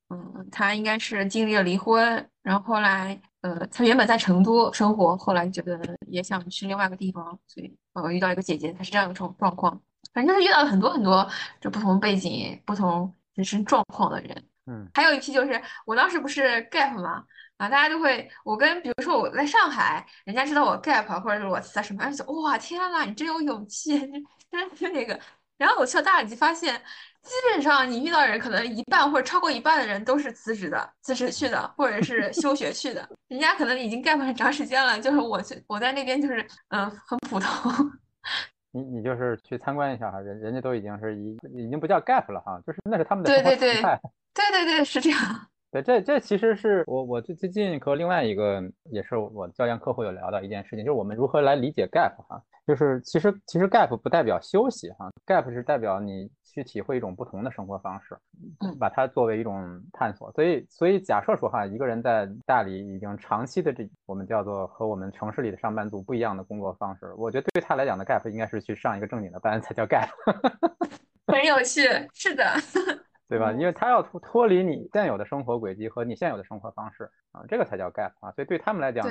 [0.08, 5.78] 嗯，他应该是经历了离婚，然后后来，呃，他原本在成都生活，后来觉得
[6.08, 9.78] 也想去另外一个地方，所以，呃，遇到一个姐姐，她是这样一种状况。
[10.14, 11.28] 反正就是遇到了很多很多
[11.60, 14.42] 就不同背景、不同人生状况的人。
[14.66, 17.24] 嗯，还有一批就是我当时不是 gap 吗？
[17.56, 23.98] 啊，大家就会我跟比如说我在上海，人家知道我 gap 或者是我在什么，就哇天呐，你真有勇气，
[24.50, 25.18] 真是那个。
[25.56, 26.74] 然后我去了大理，就发现
[27.22, 33.08] 基本上你遇到人，可能一半或者超过一半的人都是辞职的，辞职去的，或者是休学去的。
[33.28, 37.48] 人家可能已经 gap 很长时间了，就是我去我在那边就是嗯很普通。
[38.72, 43.80] 你你就是去参观一下哈，人人家都已经是已已经不叫 gap 了哈，就是那是他们的对对对
[44.34, 45.18] 对对对是这样。
[45.70, 56.30] 对，这这其实是我我最最近和另外一个也是我教研客户有聊到一件事情，就是我们如何来理解 gap 哈，就是其实其实 gap 不代表休息哈，gap 是代表你。
[56.54, 58.16] 去体会一种不同的生活方式，
[58.78, 60.30] 把它作为一种探索。
[60.30, 70.08] 所以，所以假设说哈，一个人在大理已经长期的这我们叫做和我们城市里的上班族不一样的工作方式，我觉得对他来讲的 gap 应该是去上一个正经的班才叫 gap。
[71.26, 72.44] 很有趣，是的。
[73.28, 73.52] 对吧？
[73.52, 78.30] 因为他要脱脱离你现有的生活轨迹和你现有的生活方式啊，这个才叫 gap 啊。
[78.32, 79.04] 所以对他们来讲，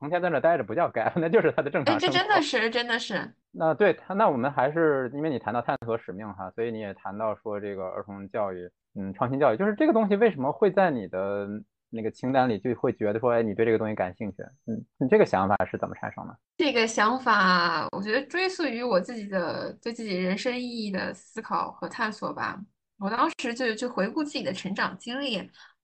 [0.00, 2.12] 成天在那待着不叫 gap， 那就是他的正常生活。
[2.12, 3.32] 这真的是，真的是。
[3.52, 11.48] 那对他，那我们还是因为你谈到探索使命哈，所以你也谈到说这个儿童教育，嗯，创新教育，就是这个东西为什么会在你的
[11.90, 14.42] 那个清单里，就会觉得说，哎，你对这个东西感兴趣？
[14.66, 16.36] 嗯，你这个想法是怎么产生的？
[16.56, 22.60] 这个想法，我觉得追溯于我自己的对自己人生意义的思考和探索吧。
[23.04, 25.36] 我当时就就回顾自己的成长经历，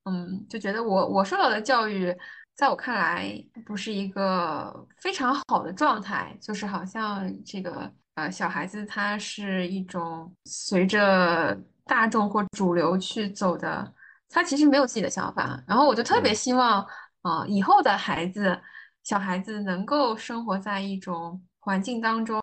[0.04, 2.16] 嗯，就觉得我我受到的教育，
[2.54, 3.30] 在我看来
[3.66, 11.54] 不是一个非常好的状态，就是好像这个呃小孩子他是一种随着
[11.84, 13.92] 大众或主流去走的，
[14.30, 15.62] 他其实没有自己的想法。
[15.68, 16.82] 然后我就特别希望
[17.20, 18.58] 啊以后的孩子
[19.02, 22.40] 小孩子能够生活在一种环境当中，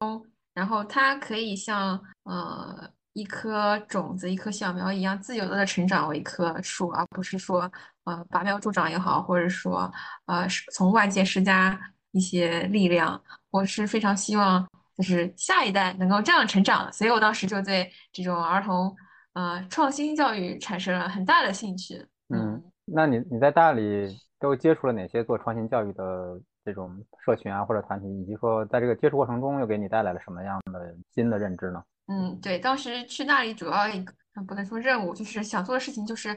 [0.54, 2.96] 然后他可以像呃。
[3.18, 7.70] 一颗种子，一颗小苗一样自由的成长为一棵树，而不是说，
[8.04, 9.92] 呃，拔苗助长也好，或者说，
[10.28, 11.76] 呃，从外界施加
[12.12, 13.20] 一些力量。
[13.50, 14.64] 我是非常希望，
[14.96, 16.94] 就是下一代能够这样成长。
[16.94, 18.96] 所以我当时就对这种儿童，
[19.34, 22.06] 呃，创新教育产生了很大的兴趣。
[22.30, 31.84] 嗯，那你你在大理都接触了哪些做创新教育的这种社群啊或者团体，以及说在这个接触过程中又给你带来了什么样的新的认知呢？
[32.08, 34.14] 嗯，对，当时去那里主要一个
[34.48, 36.30] 不能说任务，就是想做的事情，就是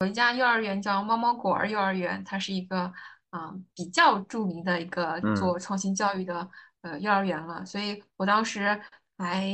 [0.00, 2.92] 有一家幼儿园叫猫猫果儿幼儿园，它是一个
[3.30, 6.48] 啊比较著名的一个做创新教育的
[6.82, 8.80] 呃幼儿园了，所以我当时
[9.18, 9.46] 还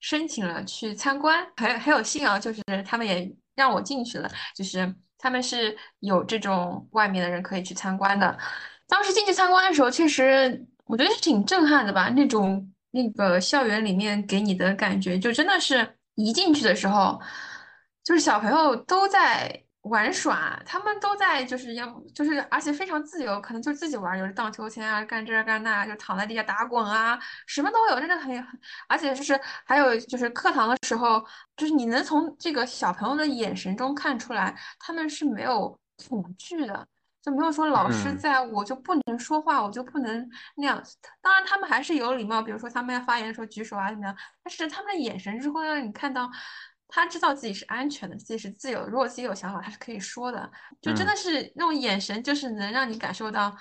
[0.00, 8.38] 申请了去参观，很很有幸啊，就是他们也让我进去了，就是他们是有这种外面的人可以去参观的。
[8.86, 17.20] 当时进去参观的时候，确实我觉得是挺震撼的吧，那种那个校园里面给你的感觉，就真的是一进去的时候，
[18.02, 19.60] 就是小朋友都在。
[19.84, 31.22] 玩耍，他们都在就是要就是，而且非常自由，可能就自己玩，有的荡秋千啊，干这干那，就躺在地下打滚啊，什么都有，真的很很，而且就是还有就是课堂的时候，
[31.54, 35.78] 就是你能从这个小朋友的眼神中看出来，他们是没有
[36.08, 36.88] 恐惧的，
[37.24, 40.82] 就没有说老师在我就不能说话，我就不能那样。
[41.22, 46.30] 当然他们还是有礼貌，比如说他们要发言的时候举手啊怎么样，但是他们的眼神是会让你看到。
[46.86, 48.86] 他知道自己是安全的，自己是自由。
[48.86, 50.48] 如果自己有想法，他是可以说的。
[50.80, 53.52] 就真的是那种眼神，就是能让你感受到，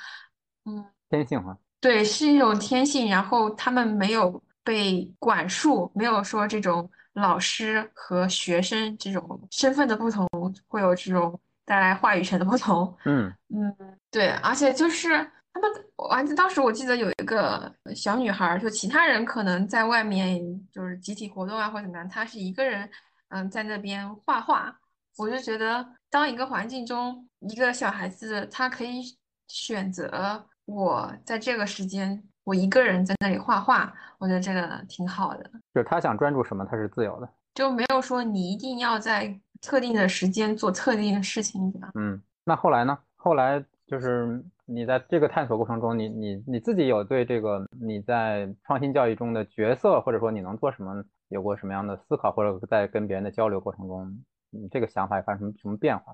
[0.65, 1.57] 嗯，天性哈。
[1.79, 3.09] 对，是一种天性。
[3.09, 10.27] 然后他们没有被管束，没有说这种老师和学生这种身份的不同
[10.67, 11.39] 会有这种
[11.73, 12.95] 带来话语权的不同。
[13.05, 13.75] 嗯嗯，
[14.11, 15.09] 对，而且就是
[15.51, 15.71] 他们，
[16.11, 20.39] 而且当时我记得有一个小女孩，就其他人可能在外面
[20.71, 22.87] 就是集体活动啊或者怎么样，她是一个人。
[23.29, 24.71] 嗯，在那边画画，
[25.17, 29.01] 我就觉得，当一个环境中一个小孩子，他可以
[29.47, 35.43] 选择我在这个时间，我一个人在那里画画，我觉得这个挺好的。
[35.73, 41.91] 就是他想专注什么，他是自由的，就没有说你一定要在特定的时间做特定的事情，对吧？
[41.95, 42.95] 嗯，那后来呢？
[43.15, 51.03] 后来就是你在这个探索过程中，你你你自己有对这个你在创新教育中的角色，或者说你能做什么？
[51.29, 56.13] 有过什么样的思考，或者在跟别人的交流过程中，你，这个想法发生什么什么变化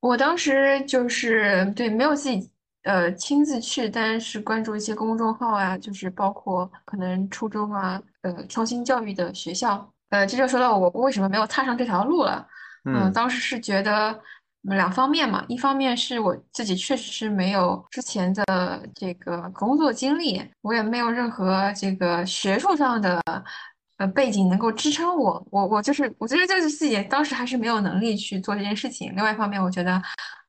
[0.00, 2.50] 我当时就是对没有自己
[2.84, 12.46] 呃亲自去，但是关注一些公众号啊，就是包括可能初中啊，呃，创新教育的学校，呃，这就说到我为什么没有踏上这条路了。
[12.84, 14.18] 嗯，当时是觉得
[14.62, 23.20] 两方面嘛，一方面是我自己确实是没有之前的这个工作经历，我也没有任何这个学术上的。
[23.96, 29.14] 呃，背景能够支撑我，我我就是，我觉得就是自己当时还是没有能力去做这件事情。
[29.14, 30.02] 另外一方面，我觉得，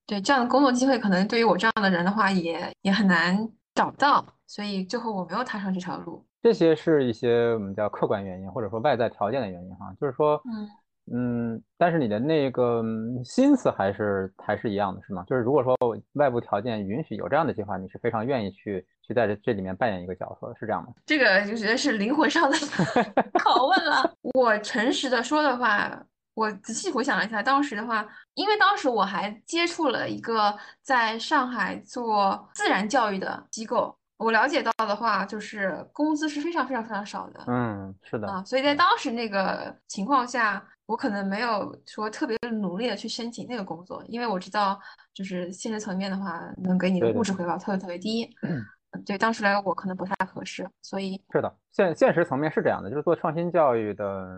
[0.08, 6.26] 对这样的工作机会，可能对于我这样的人的话，也也很难找到，所以最后我没有踏上这条路。
[6.42, 10.68] 这些是一些我们叫客观原因，或者说外在条件的原因哈，就是说，嗯。
[11.14, 12.84] 嗯，但是你的那个
[13.24, 15.24] 心思还是还是一样的，是吗？
[15.28, 15.78] 就是如果说
[16.14, 20.90] 外部条件允许有这样的计划，你是非常愿意去去在这这里面扮演一个角色，是这样吗？
[21.06, 22.58] 这个就觉得是灵魂上的
[23.40, 24.14] 拷问了。
[24.34, 26.04] 我诚实的说的话，
[26.34, 33.96] 我仔细回想了一下，当时的话，因为当时我还接触了一个在上海做自然教育的机构。
[34.18, 37.44] 我了解到的话，就是工资是非常非常非常少的。
[37.48, 44.80] 嗯，是的啊，所以在当时那个情况下，我可能没有说特别努力的去申请那个工作，因为我知道，
[45.14, 48.30] 就是现实层面的话，能给你的物质回报特别特别低。
[49.06, 54.38] 对，当时来我可能不太合适，所以是的，现现实层面是这样的，就是做创新教育的，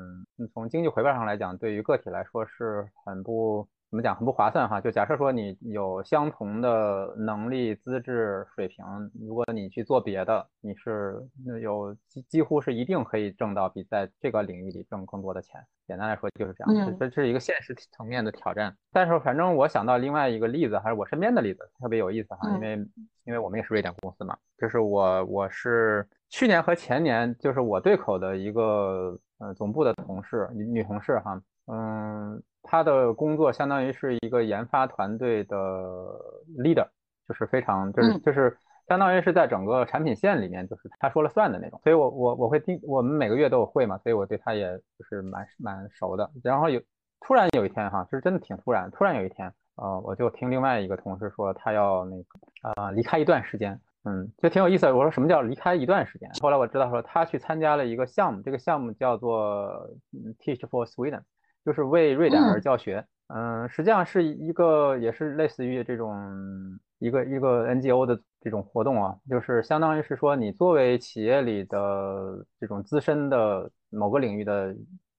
[0.54, 3.68] 从经济回报上来讲，对于个体来说是很不。
[3.90, 4.82] 怎么讲很不划算哈？
[4.82, 8.84] 就假设说你有相同的能力、资质水平，
[9.26, 11.26] 如果你去做别的，你是
[11.62, 15.62] 有几几乎是一定可以挣到比在这个领域里挣更多的钱。
[15.88, 18.76] 简单来说就是这样，这这是一个现实层面的挑战。
[18.92, 22.74] 但是反正我想到另外一个例子，还是我身边的例子，特别有意思哈，因为
[23.24, 32.42] 因为我们也是瑞典公司嘛，就是我我是去年和前年，就是我对口的一个呃总部的同事女女同事哈，嗯。
[32.70, 35.56] 他的工作相当于是一个研发团队的
[36.58, 36.86] leader，
[37.26, 38.58] 就是非常就是就是
[38.90, 44.68] 相当于是在整个产品线里面就是他说了算的那种，所以我我我会听我们每个月都有会嘛，所以我对他也
[45.00, 46.30] 就是蛮蛮熟的。
[46.44, 46.82] 然后有
[47.22, 52.26] 突然有一天哈，就是真的挺突然，突然有一天呃，我就听另外一个同事说他要那个
[52.64, 54.94] 呃离开一段时间，嗯，就挺有意思的。
[54.94, 56.30] 我说什么叫离开一段时间？
[56.42, 59.90] 后来我知道说他去参加了一个项目，这个项目叫做
[60.44, 61.22] Teach for Sweden。
[61.68, 66.16] 就是为瑞典而教学，嗯，实际上是一个也是类似于这种
[67.00, 74.74] 一个一个 NGO 的这种活动啊，就是相当于是说你作为企业里的这种资深的某个领域的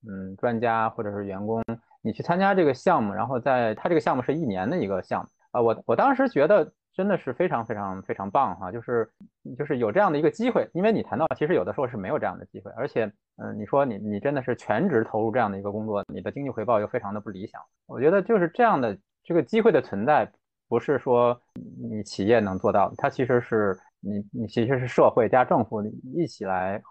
[0.09, 1.62] 嗯专家或者是员工，
[2.01, 5.28] 你去参加这个项目，然后在他这个项目是一年的一个项目。
[5.51, 6.72] 啊，我我当时觉得。
[6.99, 9.09] 真的是非常非常非常棒哈，就是
[9.57, 13.05] 就是有这样的一个机会，因为你谈到其实有的时候是没有这样的机会，而且
[13.36, 17.61] 嗯，你说你你真的是全职投入这样的一个工作，你的经济回报又非常的不理想。
[17.86, 20.28] 我觉得就是这样的这个机会的存在，
[20.68, 21.40] 不是说
[21.80, 25.80] 你企业能做到，它其实是你你其实是社会加政府
[26.16, 26.82] 一起来，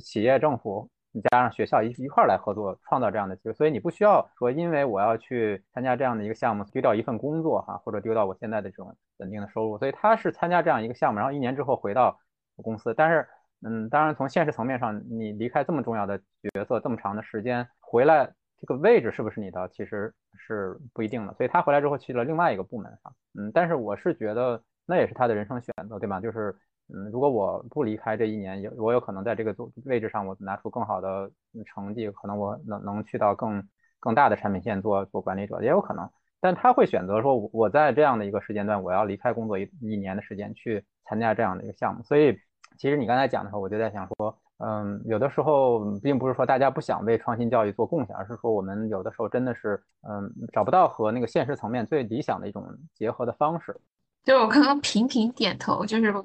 [0.00, 0.88] 企业政府
[1.22, 12.18] 加上学校一一块儿来合作创造这样的机会，所以你不需要说因为我要去参加这样的一个项目丢掉一份工作哈，或者丢掉我现在的这种稳定的收入，所以他是参加这样一个项目，然后一年之后回到
[12.62, 13.26] 公司，但是
[13.64, 18.32] 嗯，当然从现实层面上，你离开这么重要的角色这么长的时间回来。
[18.58, 21.34] 这个位置是不是你的，其实是不一定的。
[21.34, 26.20] 所以他回来之后去了另外一个部门哈，嗯，但是我是觉得那也是他的人生选择，对吧？
[26.20, 26.56] 就是，
[26.88, 31.30] 嗯，如果我不离开这一年，有我有可能在这个位置上，我拿出更好的
[31.66, 33.62] 成绩，可能我能能去到更
[34.00, 36.08] 更大的产品线做做管理者，也有可能。
[36.40, 42.02] 但他会选择说，我在这样的一个时间段，我要离开工作一一年的时间去参加这样的一个项目。
[42.02, 42.38] 所以，
[42.78, 44.38] 其实你刚才讲的时候，我就在想说。
[44.58, 49.78] 嗯，有的时候并不是说大家不想为创新教育做贡献，而是说我们有的时候真的是
[50.08, 53.78] 嗯找不到和那个现实层面最理想的一种结合的方式。
[54.26, 56.22] 就我刚刚频频点头，就是我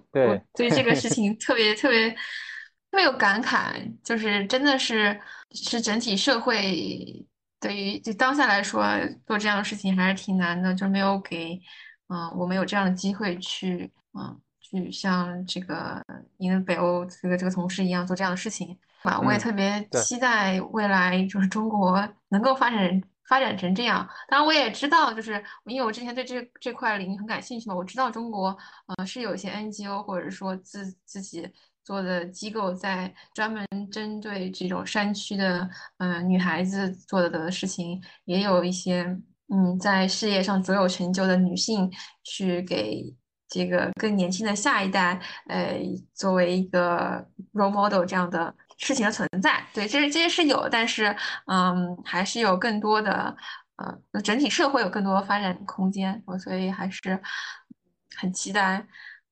[0.54, 2.18] 对这个事 情特别特别特
[2.98, 5.18] 别有感慨，就是真的是
[5.52, 7.26] 是整体社会
[7.62, 8.84] 对于就当下来说
[9.26, 11.58] 做这样的事情还是挺难的，就没有给
[12.08, 13.90] 嗯我们有这样的机会去
[14.20, 14.42] 嗯。
[14.64, 16.02] 去像这个
[16.38, 24.06] 您北欧这个这个同事一样做这样的事情，啊，我也特别期待未来就是中国能够发展发展成这样。
[24.28, 28.58] 当然，我也知道，就是因为我之前对这这块领域很感兴趣嘛，我知道中国
[28.88, 31.50] 呃是有一些 NGO 或者说自自己
[31.86, 35.70] 做的机构在专门针对这种山区的
[36.00, 39.04] 嗯女孩子做的的事情，也有一些
[39.48, 41.90] 嗯在事业上卓有成就的女性
[42.26, 43.16] 去给。
[43.54, 45.20] 这个更年轻的下一代，
[45.50, 45.78] 呃，
[46.14, 51.16] 作为一个 role model 这样的事情的存在，对，这这些是有，但是，
[51.46, 53.36] 嗯，还是有更多的，
[53.78, 57.22] 呃，整体社会有更多发展空间，我所以还是
[58.18, 58.86] 很期待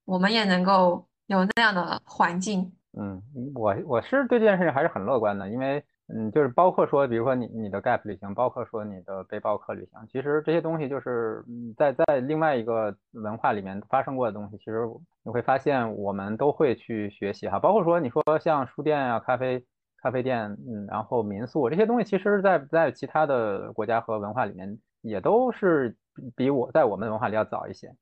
[0.06, 2.72] 我们也能够有那样的环境。
[2.98, 3.22] 嗯，
[3.54, 5.84] 我我是对这件事情还是很乐观的，因为。
[6.12, 11.46] 嗯，就是包括说，比如说你你的 gap 旅行，包括说你的背包客旅行，其实这些东西就是
[11.78, 14.90] 在在另外一个文化里面发生过的东西，其实
[15.22, 17.60] 你会发现我们都会去学习哈。
[17.60, 19.64] 包括说你说像书店啊、咖啡
[20.02, 25.96] 咖啡店，嗯，然后民宿这些东西，其实在在其他的国家和文化里面也都是
[26.36, 27.94] 比我在我们文化里要早一些。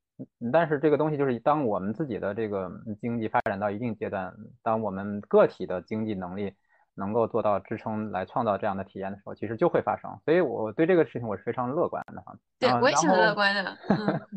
[0.50, 6.54] 但是这个东西就是当我们自己的这个经济发展到一定阶段，当我们个体的经济能力。
[6.98, 10.10] 能够做到支撑来创造这样的体验的时候，其实就会发生。
[10.24, 12.34] 所以我对这个事情我是非常乐观的哈。
[12.58, 13.78] 对，我也是很乐观的。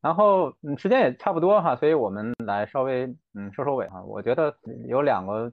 [0.00, 4.02] 然后嗯，时间也差不多哈，所以我们来稍微嗯收收尾哈。
[4.02, 4.54] 我觉得
[4.86, 5.50] 有两个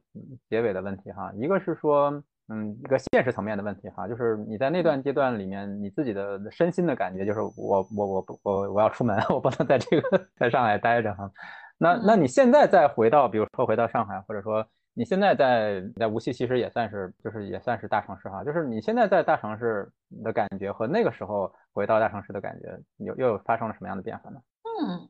[0.49, 2.11] 结尾的问题哈，一个是说
[2.47, 11.31] 嗯一个现实层面的问题哈，就是你在那段阶段里面你自己的身心的感觉，就是我我我我我要出门， 我不能在这个在上海待着哈。
[11.77, 14.65] 那那你现在再回到，比如说回到上海，或者说。
[14.97, 18.45] 你现在在在无锡，其实也算是就是也算是大城市哈。
[18.45, 19.91] 就是你现在在大城市
[20.23, 24.39] 的感觉和那个时候回到大城市的感觉，又又发生了什么样的变化呢？
[24.63, 25.09] 嗯，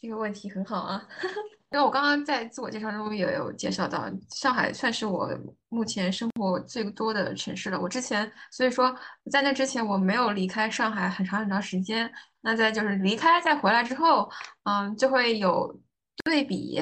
[0.00, 1.04] 这个问题很好啊，
[1.72, 5.28] 因为我刚刚在自我介绍中也有介绍到，上海算是我
[5.68, 7.80] 目前生活最多的城市了。
[7.80, 8.94] 我之前所以说
[9.32, 12.08] 在那之前我没有离开上海很长很长时间，
[12.40, 14.30] 那在就是离开再回来之后，
[14.62, 15.76] 嗯，就会有
[16.24, 16.80] 对比。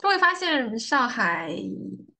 [0.00, 1.54] 就会发现上海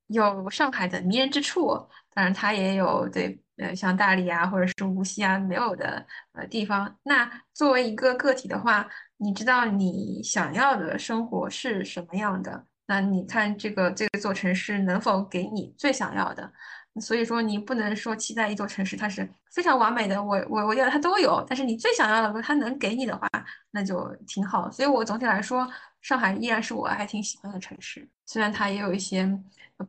[0.09, 1.69] 有上海的迷人之处，
[2.13, 6.95] 当然它也有对呃像大理啊或者是无锡啊没有的呃地方。
[7.03, 12.67] 那作为一个个体的话，你知道你想要的生活是什么样的？
[12.87, 16.53] 那你看这个这座城市能否给你最想要的？
[17.01, 23.27] 所以说你不能说期待一座城市它是非常完美的，我我我要它都有，但是你最想要的它能给你的话，
[23.71, 24.71] 那就挺好。
[24.71, 25.67] 所以我总体来说。
[26.01, 29.27] 上海依然是我还挺喜欢的城市，虽然它也有一些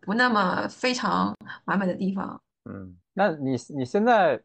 [0.01, 1.35] 不那么非常
[1.65, 2.41] 完美的地方。
[2.65, 4.37] 嗯，那你你现在，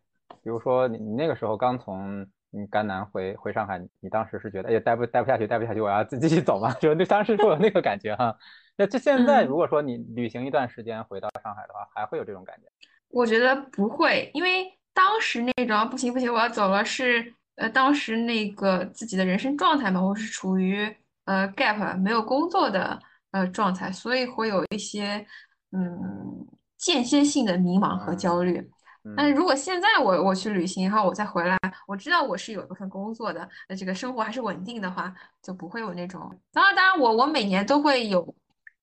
[0.42, 6.72] 比如说你你那个时候刚从你甘南回回上海，你当时是觉得哎呀待不待不下去，待不下去，我要自己走吗？
[6.80, 8.36] 就那当时会有那个感觉哈。
[8.76, 12.68] 那这现在如果说你旅行一段时间回到上海的话，还会有这种感觉？
[13.08, 20.94] 我觉得不会，因为当时那种不行不行我要走了，是呃当时那个自己的人生状态嘛，我是处于。
[21.26, 22.98] 呃，gap 没有工作的
[23.30, 25.24] 呃状态，所以会有一些
[25.70, 26.46] 嗯
[26.78, 28.70] 间歇性的迷茫和焦虑。
[29.16, 31.56] 但是如果现在我我去旅行，然后我再回来，
[31.86, 36.20] 我知道我是有一份工作的，那这个生活还是稳定的话，就不会有那种。
[36.52, 38.34] 当然，当然，我我每年都会有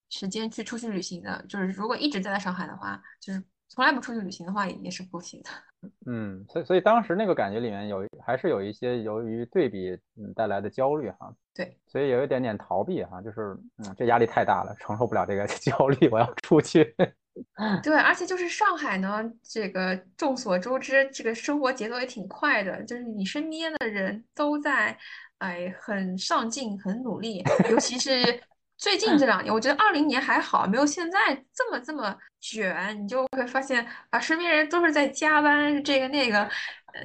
[0.09, 1.43] 时间去出去旅行的。
[1.49, 3.43] 就是如果一直待在上海的话，就是
[3.74, 5.49] 从来不出去旅行的话，也是不行的。
[6.05, 11.34] 嗯，所以所以当时那个感觉里面有还是有一些由于对比嗯带来的焦虑哈。
[11.55, 16.95] 对，所以有一点点逃避哈，就是嗯这压力太大了，承受不了这个 焦虑，我要出去。
[17.82, 24.95] 对，而且就是上海呢，这个众所周知，这个生活节奏也挺快的，就是你身边的人都在
[25.39, 28.39] 哎很上进、很努力，尤其是。
[28.84, 31.17] 最近这两年，我觉得二零年还好，没有现在
[31.53, 32.93] 这么这么卷。
[33.01, 36.45] 你就会发现啊，身边人都是在加班，这个那个，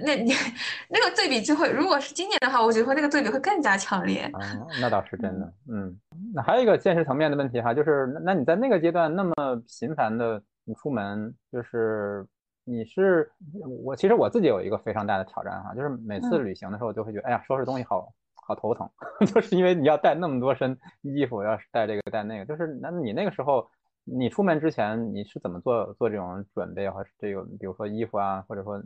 [0.04, 0.32] 那你
[0.90, 4.28] 那个对比就会，如果是今年的话，我觉得那个对比会更加强烈。
[4.40, 5.52] 嗯，那倒是真的。
[5.70, 5.96] 嗯，
[6.34, 9.32] 那还有一个现实层面的问题哈，就是那你在那个阶段那么
[9.78, 12.26] 频繁的你出门，就是
[12.64, 13.30] 你是
[13.84, 18.12] 我其实我自己有一个非常大的挑战哈，就是每次旅行的时候，我就会觉得，哎呀，收拾东西好。
[18.48, 18.88] 好头疼，
[19.32, 23.68] 就是因为你要带那么多身衣服，要是带这个带那个，就是那你那个时候，
[24.04, 28.78] 你出门之前你是怎么做做这种准备和这个，比如说衣服啊，或者说，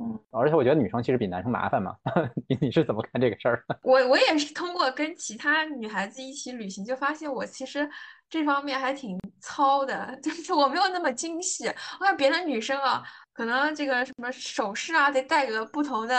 [0.00, 1.96] 嗯，而且我觉得女生其实比男生麻烦嘛，
[2.48, 3.64] 你你是怎么看这个事儿？
[3.82, 7.90] 我我也是通过跟其他女孩子一起旅行，就发现我其实
[8.28, 11.66] 这方面还挺糙的，就是我没有那么精细。
[11.98, 13.02] 我看别的女生啊，
[13.32, 16.14] 可能这个什么首饰啊，得带个不同的。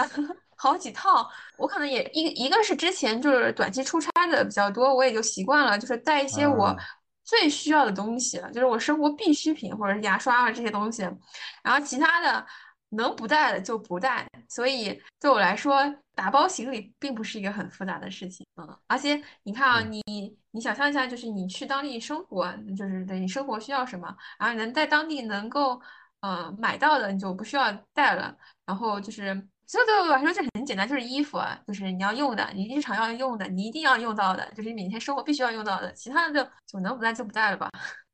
[0.61, 6.77] 好几套，我可能也一一个是之前就是短期出差的比较多，我也就习惯了，就是带一些我
[7.23, 11.01] 最需要的东西，就是我生活必需品或者是牙刷啊这些东西，
[11.63, 12.45] 然后其他的
[12.89, 14.23] 能不带的就不带。
[14.47, 15.81] 所以对我来说，
[16.13, 18.77] 打包行李并不是一个很复杂的事情，嗯。
[18.85, 20.03] 而且你看啊，你
[20.51, 25.81] 你想象一下，就是你去当地生活，就是你生活需要什么，然后能在当地能够
[26.19, 28.37] 嗯买到的，你就不需要带了，
[28.67, 29.47] 然后就是。
[29.71, 37.69] 所以对我来说就很简单，就是衣服啊，就是你要用的，你日常要用的，你一定要用到的，就是你每天生活必须要用到的，其他的就就能不带就不带了吧。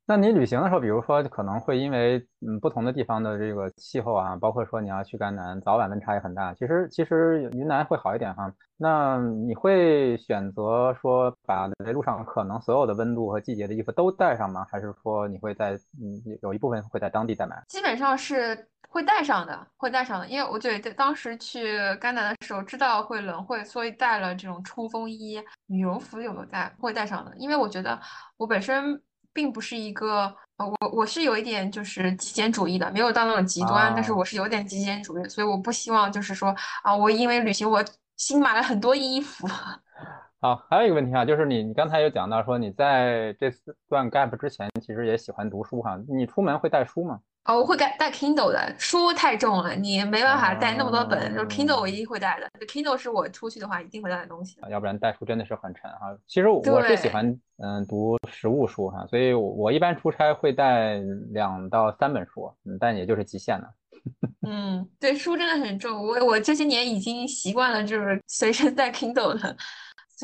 [0.10, 6.54] 那你旅行的时候，比如说可能会因为嗯不同的地方的这个气候啊，包括说你要去甘南，早晚温差也很大。
[6.54, 8.50] 其实其实云南会好一点哈。
[8.78, 14.66] 那你会选择说把在路上可能所有的温度和季节的衣服都带上吗？
[14.72, 17.62] 还是说你会在嗯有一部分会在当地再买？
[17.68, 26.74] 基本上是会带上的，会带上的，因为我对当时去甘南的时候知道会冷，会所以带了这种冲锋衣、羽绒服有没有带？
[26.80, 28.00] 会带上的，因为我觉得
[28.38, 29.02] 我本身。
[29.38, 36.50] 并不是一个，呃，我我是有一点就是极简主义的，没有到那种极端，但是我是有点极简主义，所以我不希望就是说
[36.82, 37.86] 啊，我因为旅行我
[38.16, 39.48] 新买了很多衣服。
[40.42, 43.52] 好，还有一个问题啊，就是你你刚才有讲到说你在这
[43.88, 47.20] 段 gap 之前其实也喜欢读书哈，你出门会带书吗？
[47.48, 51.34] 哦，我会带带 Kindle 的书太重了，你没办法带那么多本。
[51.34, 54.58] 就是 Kindle 我一定会带的，Kindle 是我出去的话一定会带的东西。
[54.70, 56.14] 要不然带书真的是很沉哈。
[56.28, 57.26] 其实我是喜欢
[57.64, 60.96] 嗯读实物书哈，所以我一般出差会带
[61.32, 63.70] 两到三本书，嗯，但也就是极限了。
[64.46, 66.06] 嗯，对，书真的很重。
[66.06, 69.34] 我我这些年已经习惯了，就是随身带 Kindle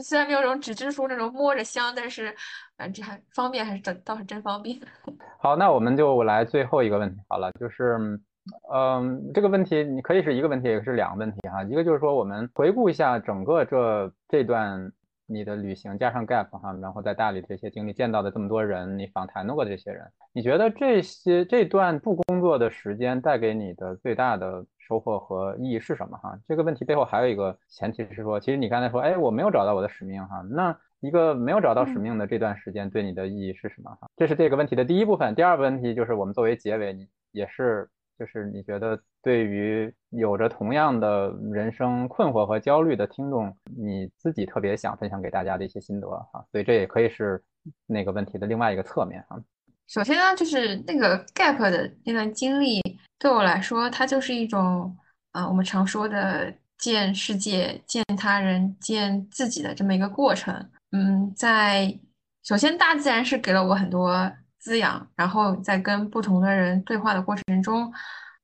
[0.01, 0.03] 了。
[0.03, 2.35] 虽然没有这种纸质书那种摸着香，但是。
[2.75, 4.75] 反正这还方便，还是真倒是真方便。
[5.39, 8.19] 好，那我们就来最后一个问题好了，就是，
[8.73, 11.63] 嗯，这个问题你可以是一个问题，也是两个问题哈。
[11.63, 14.91] 一个就是说，我们回顾一下整个这这段
[15.27, 26.37] 你的旅行，加上 gap 哈，然后在大理这些经历，见到的这么多人，你访谈过的这些人，你觉得这些这段不工作的时间带给你的最大的收获和意义是什么哈？
[26.47, 30.77] 这个问题背后还有一个前提是说，其实你刚才说，哎，我没有找到我的使命哈，那。
[31.05, 33.91] 一个没有找到使命的这段时间对你的意义是什么？
[33.99, 35.35] 哈，这是这个问题的第一部分。
[35.35, 46.45] 第二个问题就是我们作为结尾，你也是就是你觉得对于有着同样的人生困惑和焦虑的听众，你自己特别想分享给大家的一些心得哈。
[46.49, 47.43] 所以这也可以是
[47.85, 49.37] 那个问题的另外一个侧面哈。
[49.87, 52.79] 首先呢，就是那个 gap 的那段经历
[53.23, 54.93] 对我来说，它就是一种
[55.31, 60.53] 啊，我们常说的见世界、见他人、见自己的这么一个过程。
[60.91, 61.97] 嗯，在
[62.43, 64.29] 首先大自然是给了我很多
[64.59, 67.89] 滋养，然后在跟不同的人对话的过程中，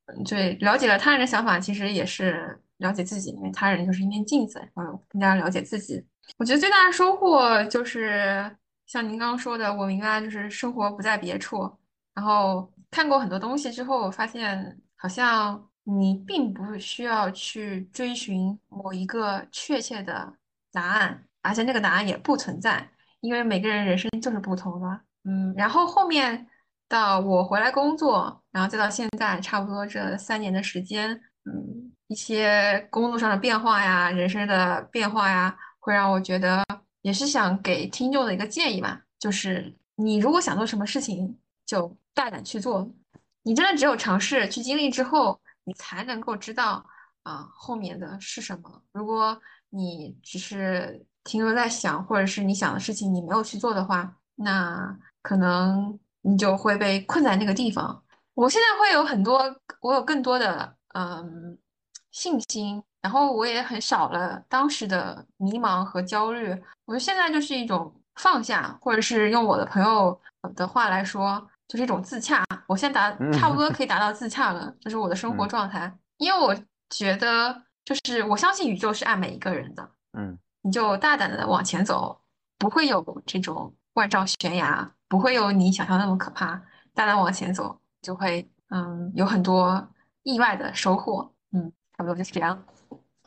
[0.06, 6.02] 嗯，对，了解了他人的想法，其实也是了解自己，因为他人就是一面镜子，然后更加了解自己。
[6.38, 8.50] 我觉得最大的收获就是
[8.88, 11.70] 像您刚刚说的，我明白就是生活不在别处，
[12.14, 20.34] 然后看过很多东西之后，我发现好像你并不需要去追寻某一个确切的
[20.72, 21.26] 答案。
[21.42, 22.86] 而且那个答案也不存在，
[23.22, 25.02] 因为每个人人生就是不同的。
[25.24, 26.46] 嗯，然后后面
[26.90, 31.10] 到我回来工作，然后再到现在，差不多这三年的时间，
[31.46, 36.62] 嗯，一些工作上的变化呀，人生的变化呀，会让我觉得
[37.04, 42.86] 也是想给听众的一个建议吧，就是你如果想做什么事情，就大胆去做。
[43.44, 46.86] 你真的只有尝试去经历之后，你才能够知道
[47.24, 48.84] 啊后面的是什么。
[48.92, 58.04] 如果你只是停留在想，或者是你想的事情你没有去做的话，那可能你就会被困在那个地方。
[58.34, 59.42] 我现在会有很多，
[59.80, 61.58] 我有更多的嗯
[62.12, 66.50] 信心，然后我也很少了当时的迷茫和焦虑。
[66.84, 70.20] 我觉得现在就是一种放下，或者是用我的朋友
[70.54, 71.50] 的话来说。
[71.70, 75.94] 就是一种自洽，我现在达差不多可以达到自洽了，就是我的生活状态。
[76.18, 76.54] 因为我
[76.90, 77.56] 觉得，
[77.86, 79.88] 就是我相信宇宙是爱每一个人的，
[80.18, 82.20] 嗯，你就大胆的往前走，
[82.58, 86.60] 不会有这种万丈悬崖，不会有你想象那么可怕。
[86.96, 89.88] 大胆往前走，就会嗯有很多
[90.24, 92.60] 意外的收获，嗯，差不多就是这样。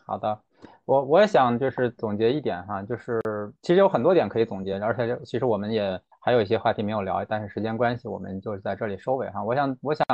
[0.04, 0.36] 好的，
[0.84, 3.22] 我我也想就是总结一点哈，就是
[3.62, 6.02] 其实有很多点可以总结，而且其实我们也。
[6.24, 9.42] 还有一些话题没有聊，但是时间关系，我们就是在这里收尾哈。
[9.42, 10.06] 我想，我想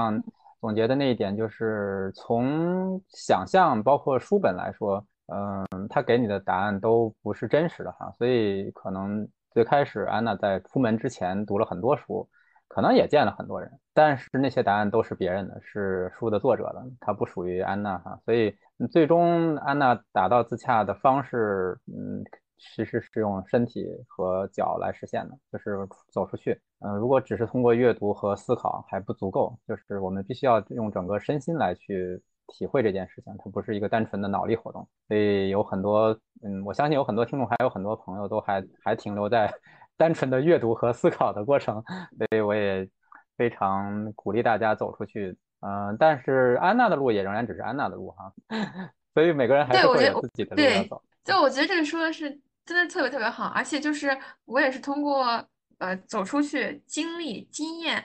[0.58, 8.10] 总结的那一点就是，从想象包括书本来说，嗯，他给你的答案都不是真实的哈。
[8.16, 12.26] 所以可能最开始安娜在出门之前读了很多书，
[12.68, 18.18] 可能也见了很多人，但是那些答案都是别人的，是书的作者的，它不属于安娜哈。
[18.24, 18.56] 所以
[18.90, 22.24] 最终安娜达到自洽的方式，嗯。
[22.58, 25.78] 其实是用身体和脚来实现的，就是
[26.10, 26.60] 走出去。
[26.80, 34.86] 嗯，如果只是通过阅读和思考还不足够，就是我们必须要用整个身心来去体会这件事情，它不是一个单纯的脑力活动。
[35.06, 39.52] 所以有很多，嗯，我相信有很多听众，还有很多朋友都还还停留在
[39.96, 41.82] 单纯的阅读和思考的过程。
[42.16, 42.88] 所以我也
[43.36, 45.36] 非常鼓励大家走出去。
[45.60, 48.32] 嗯，但是安娜的路也仍然只是安娜的路哈。
[49.14, 51.02] 所以每个人还是会有自己的路要走。
[51.24, 52.40] 就我觉得这个说的是。
[52.68, 54.14] 真的特别特别好，而且就是
[54.44, 55.42] 我也是通过
[55.78, 58.04] 呃走出去经历经验，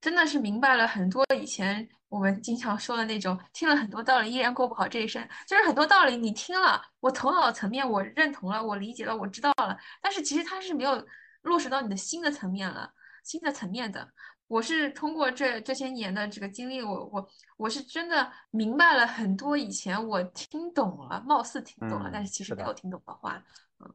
[0.00, 11.04] 真的是明白了很多以前我们经常说的那种听了很多道理依然过不好这一生，就是很多道理你听了，我头脑层面我认同了，我理解了，我知道了，但是其实它是没有
[11.42, 12.88] 落实到你的新的层面了，
[13.24, 14.08] 新的层面的。
[14.46, 23.42] 我是通过这这些年的这个经历，我我我是真的明白了很多以前我听懂了，貌似听懂了，但是其实没有听懂的话。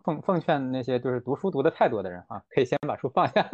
[0.04, 3.50] 奉奉劝那些就是读书读的太多的人啊，可以先把书放下。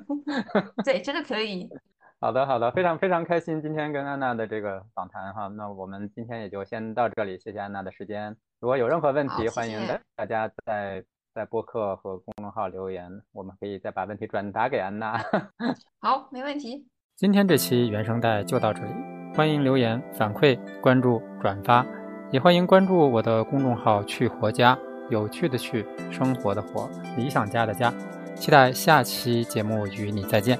[0.84, 1.68] 对，真的可以。
[2.18, 5.48] 好的，好的，非常非常开心今天跟安娜的这个访谈哈。
[5.48, 8.34] 那我们今天也就先到这里，谢谢安娜的时间。
[8.58, 9.78] 如果有任何问题，欢迎
[10.16, 11.04] 大家在
[11.34, 15.20] 在播客和公众号留言，我们可以再把问题转达给安娜。
[16.00, 16.86] 好，没问题。
[17.16, 18.90] 今天这期原声带就到这里，
[19.34, 21.86] 欢迎留言反馈、关注、转发，
[22.30, 24.76] 也欢迎关注我的公众号“去活家”。
[25.08, 27.92] 有趣的趣，生活的活，理想家的家，
[28.34, 30.58] 期待下期节目与你再见。